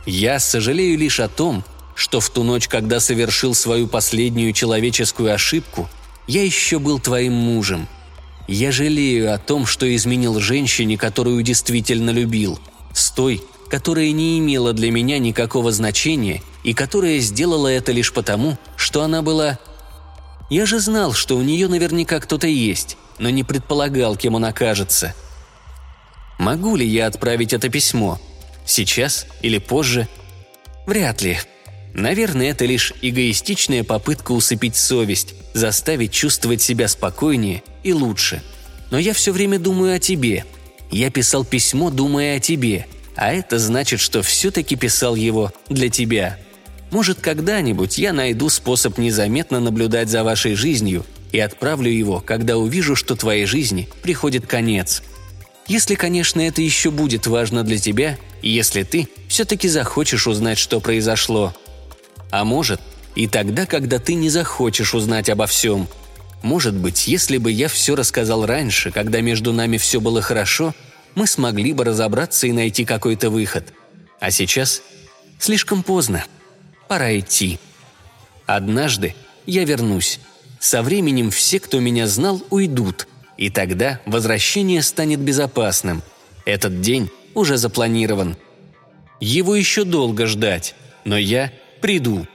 Я 0.05 0.39
сожалею 0.39 0.97
лишь 0.97 1.19
о 1.19 1.27
том, 1.27 1.63
что 1.95 2.19
в 2.19 2.29
ту 2.29 2.43
ночь, 2.43 2.67
когда 2.67 2.99
совершил 2.99 3.55
свою 3.55 3.87
последнюю 3.87 4.53
человеческую 4.53 5.33
ошибку, 5.33 5.89
я 6.27 6.43
еще 6.43 6.79
был 6.79 6.99
твоим 6.99 7.33
мужем. 7.33 7.87
Я 8.47 8.71
жалею 8.71 9.33
о 9.33 9.39
том, 9.39 9.65
что 9.65 9.93
изменил 9.95 10.39
женщине, 10.39 10.97
которую 10.97 11.41
действительно 11.41 12.11
любил, 12.11 12.59
с 12.93 13.09
той, 13.11 13.41
которая 13.69 14.11
не 14.11 14.37
имела 14.37 14.73
для 14.73 14.91
меня 14.91 15.17
никакого 15.17 15.71
значения 15.71 16.43
и 16.63 16.73
которая 16.73 17.19
сделала 17.19 17.67
это 17.67 17.91
лишь 17.91 18.13
потому, 18.13 18.57
что 18.75 19.01
она 19.01 19.21
была... 19.21 19.57
Я 20.51 20.67
же 20.67 20.79
знал, 20.79 21.13
что 21.13 21.37
у 21.37 21.41
нее 21.41 21.67
наверняка 21.67 22.19
кто-то 22.19 22.45
есть, 22.45 22.97
но 23.17 23.31
не 23.31 23.43
предполагал, 23.43 24.15
кем 24.15 24.35
он 24.35 24.45
окажется– 24.45 25.15
Могу 26.37 26.75
ли 26.75 26.85
я 26.85 27.07
отправить 27.07 27.53
это 27.53 27.69
письмо? 27.69 28.19
Сейчас 28.65 29.25
или 29.41 29.57
позже? 29.57 30.07
Вряд 30.85 31.21
ли. 31.21 31.37
Наверное, 31.93 32.51
это 32.51 32.65
лишь 32.65 32.93
эгоистичная 33.01 33.83
попытка 33.83 34.33
усыпить 34.33 34.75
совесть, 34.75 35.33
заставить 35.53 36.11
чувствовать 36.11 36.61
себя 36.61 36.89
спокойнее 36.89 37.63
и 37.83 37.93
лучше. 37.93 38.43
Но 38.91 38.99
я 38.99 39.13
все 39.13 39.31
время 39.31 39.59
думаю 39.59 39.95
о 39.95 39.99
тебе. 39.99 40.45
Я 40.91 41.09
писал 41.09 41.45
письмо, 41.45 41.89
думая 41.89 42.37
о 42.37 42.39
тебе, 42.39 42.85
а 43.15 43.33
это 43.33 43.57
значит, 43.57 44.01
что 44.01 44.21
все-таки 44.21 44.75
писал 44.75 45.15
его 45.15 45.53
для 45.69 45.89
тебя. 45.89 46.37
Может, 46.91 47.21
когда-нибудь 47.21 47.97
я 47.97 48.13
найду 48.13 48.49
способ 48.49 48.97
незаметно 48.97 49.59
наблюдать 49.59 50.09
за 50.09 50.23
вашей 50.23 50.55
жизнью 50.55 51.05
и 51.31 51.39
отправлю 51.39 51.89
его, 51.89 52.19
когда 52.19 52.57
увижу, 52.57 52.95
что 52.95 53.15
твоей 53.15 53.45
жизни 53.45 53.87
приходит 54.03 54.47
конец– 54.47 55.01
если, 55.67 55.95
конечно, 55.95 56.41
это 56.41 56.61
еще 56.61 56.91
будет 56.91 57.25
важно 57.25 57.63
для 57.63 57.79
тебя, 57.79 58.17
если 58.41 58.83
ты 58.83 59.09
все-таки 59.27 59.67
захочешь 59.67 60.27
узнать, 60.27 60.59
что 60.59 60.79
произошло. 60.79 61.55
А 62.29 62.43
может, 62.43 62.79
и 63.15 63.27
тогда, 63.27 63.65
когда 63.65 63.97
ты 63.97 64.13
не 64.13 64.29
захочешь 64.29 64.93
узнать 64.93 65.29
обо 65.29 65.47
всем. 65.47 65.87
Может 66.43 66.75
быть, 66.75 67.07
если 67.07 67.37
бы 67.37 67.51
я 67.51 67.67
все 67.67 67.95
рассказал 67.95 68.45
раньше, 68.45 68.91
когда 68.91 69.21
между 69.21 69.53
нами 69.53 69.77
все 69.77 69.99
было 69.99 70.21
хорошо, 70.21 70.75
мы 71.15 71.25
смогли 71.25 71.73
бы 71.73 71.83
разобраться 71.83 72.45
и 72.45 72.51
найти 72.51 72.85
какой-то 72.85 73.31
выход. 73.31 73.73
А 74.19 74.29
сейчас 74.29 74.83
слишком 75.39 75.81
поздно. 75.81 76.25
Пора 76.87 77.17
идти. 77.17 77.57
Однажды 78.45 79.15
я 79.47 79.65
вернусь. 79.65 80.19
Со 80.59 80.83
временем 80.83 81.31
все, 81.31 81.59
кто 81.59 81.79
меня 81.79 82.05
знал, 82.05 82.43
уйдут– 82.51 83.07
и 83.37 83.49
тогда 83.49 83.99
возвращение 84.05 84.81
станет 84.81 85.19
безопасным. 85.19 86.01
Этот 86.45 86.81
день 86.81 87.09
уже 87.33 87.57
запланирован. 87.57 88.37
Его 89.19 89.55
еще 89.55 89.83
долго 89.83 90.25
ждать, 90.27 90.75
но 91.03 91.17
я 91.17 91.51
приду. 91.81 92.27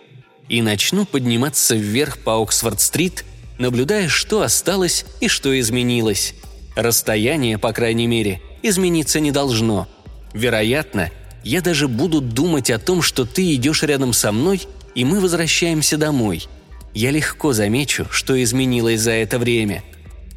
И 0.49 0.63
начну 0.63 1.07
подниматься 1.07 1.77
вверх 1.77 2.19
по 2.19 2.43
Оксфорд-стрит, 2.43 3.25
наблюдая, 3.59 4.09
что 4.09 4.43
осталось 4.43 5.05
и 5.21 5.29
что 5.29 5.59
изменилось. 5.59 6.35
Расстояние, 6.75 7.59
по 7.59 7.73
крайней 7.73 8.07
мере, 8.07 8.41
измениться 8.63 9.21
не 9.21 9.31
должно. 9.31 9.89
Вероятно, 10.33 11.11
я 11.45 11.61
даже 11.61 11.89
буду 11.89 12.21
думать 12.21 12.71
о 12.71 12.79
том, 12.79 13.03
что 13.03 13.25
ты 13.25 13.55
идешь 13.55 13.83
рядом 13.83 14.13
со 14.13 14.33
мной, 14.33 14.63
и 14.95 15.05
мы 15.05 15.21
возвращаемся 15.21 15.97
домой. 15.97 16.47
Я 16.95 17.11
легко 17.11 17.53
замечу, 17.53 18.07
что 18.11 18.41
изменилось 18.43 19.01
за 19.01 19.13
это 19.13 19.39
время. 19.39 19.85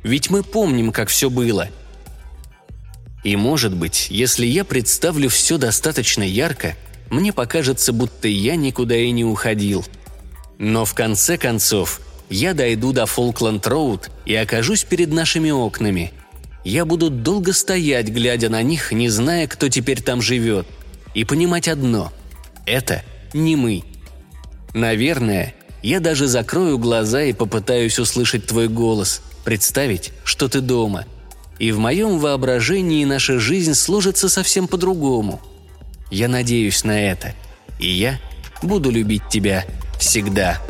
Ведь 0.04 0.30
мы 0.30 0.44
помним, 0.44 0.92
как 0.92 1.10
все 1.10 1.30
было. 1.30 1.70
И 3.24 3.36
может 3.36 3.74
быть, 3.74 4.08
если 4.10 4.46
я 4.46 4.66
представлю 4.66 5.30
все 5.30 5.58
достаточно 5.58 6.24
ярко, 6.24 6.76
мне 7.10 7.32
покажется, 7.32 7.94
будто 7.94 8.28
я 8.28 8.56
никуда 8.56 8.98
и 8.98 9.12
не 9.12 9.24
уходил. 9.24 9.86
Но 10.58 10.84
в 10.84 10.94
конце 10.94 11.38
концов, 11.38 12.02
я 12.30 12.54
дойду 12.54 12.92
до 12.92 13.06
Фолкланд-Роуд 13.06 14.10
и 14.26 14.36
окажусь 14.36 14.84
перед 14.84 15.12
нашими 15.12 15.52
окнами. 15.52 16.12
Я 16.66 16.86
буду 16.86 17.10
долго 17.10 17.54
стоять, 17.54 18.08
глядя 18.08 18.50
на 18.50 18.62
них, 18.62 18.92
не 18.92 19.10
зная, 19.10 19.48
кто 19.48 19.70
теперь 19.70 20.02
там 20.02 20.22
живет, 20.22 20.66
и 21.14 21.24
понимать 21.24 21.68
одно– 21.68 22.12
это 22.66 23.04
не 23.34 23.56
мы. 23.56 23.84
Наверное, 24.74 25.54
я 25.82 26.00
даже 26.00 26.28
закрою 26.28 26.78
глаза 26.78 27.24
и 27.24 27.34
попытаюсь 27.34 28.00
услышать 28.00 28.48
твой 28.48 28.70
голос, 28.70 29.22
представить, 29.44 30.12
что 30.24 30.48
ты 30.48 30.62
дома. 30.62 31.06
И 31.60 31.72
в 31.72 31.80
моем 31.80 32.20
воображении 32.20 33.06
наша 33.06 33.40
жизнь 33.40 33.74
сложится 33.74 34.30
совсем 34.30 34.68
по-другому. 34.68 35.42
Я 36.12 36.28
надеюсь 36.28 36.84
на 36.84 37.00
это. 37.00 37.34
И 37.80 37.90
я 37.90 38.20
буду 38.62 38.90
любить 38.90 39.28
тебя 39.30 39.66
всегда. 40.00 40.62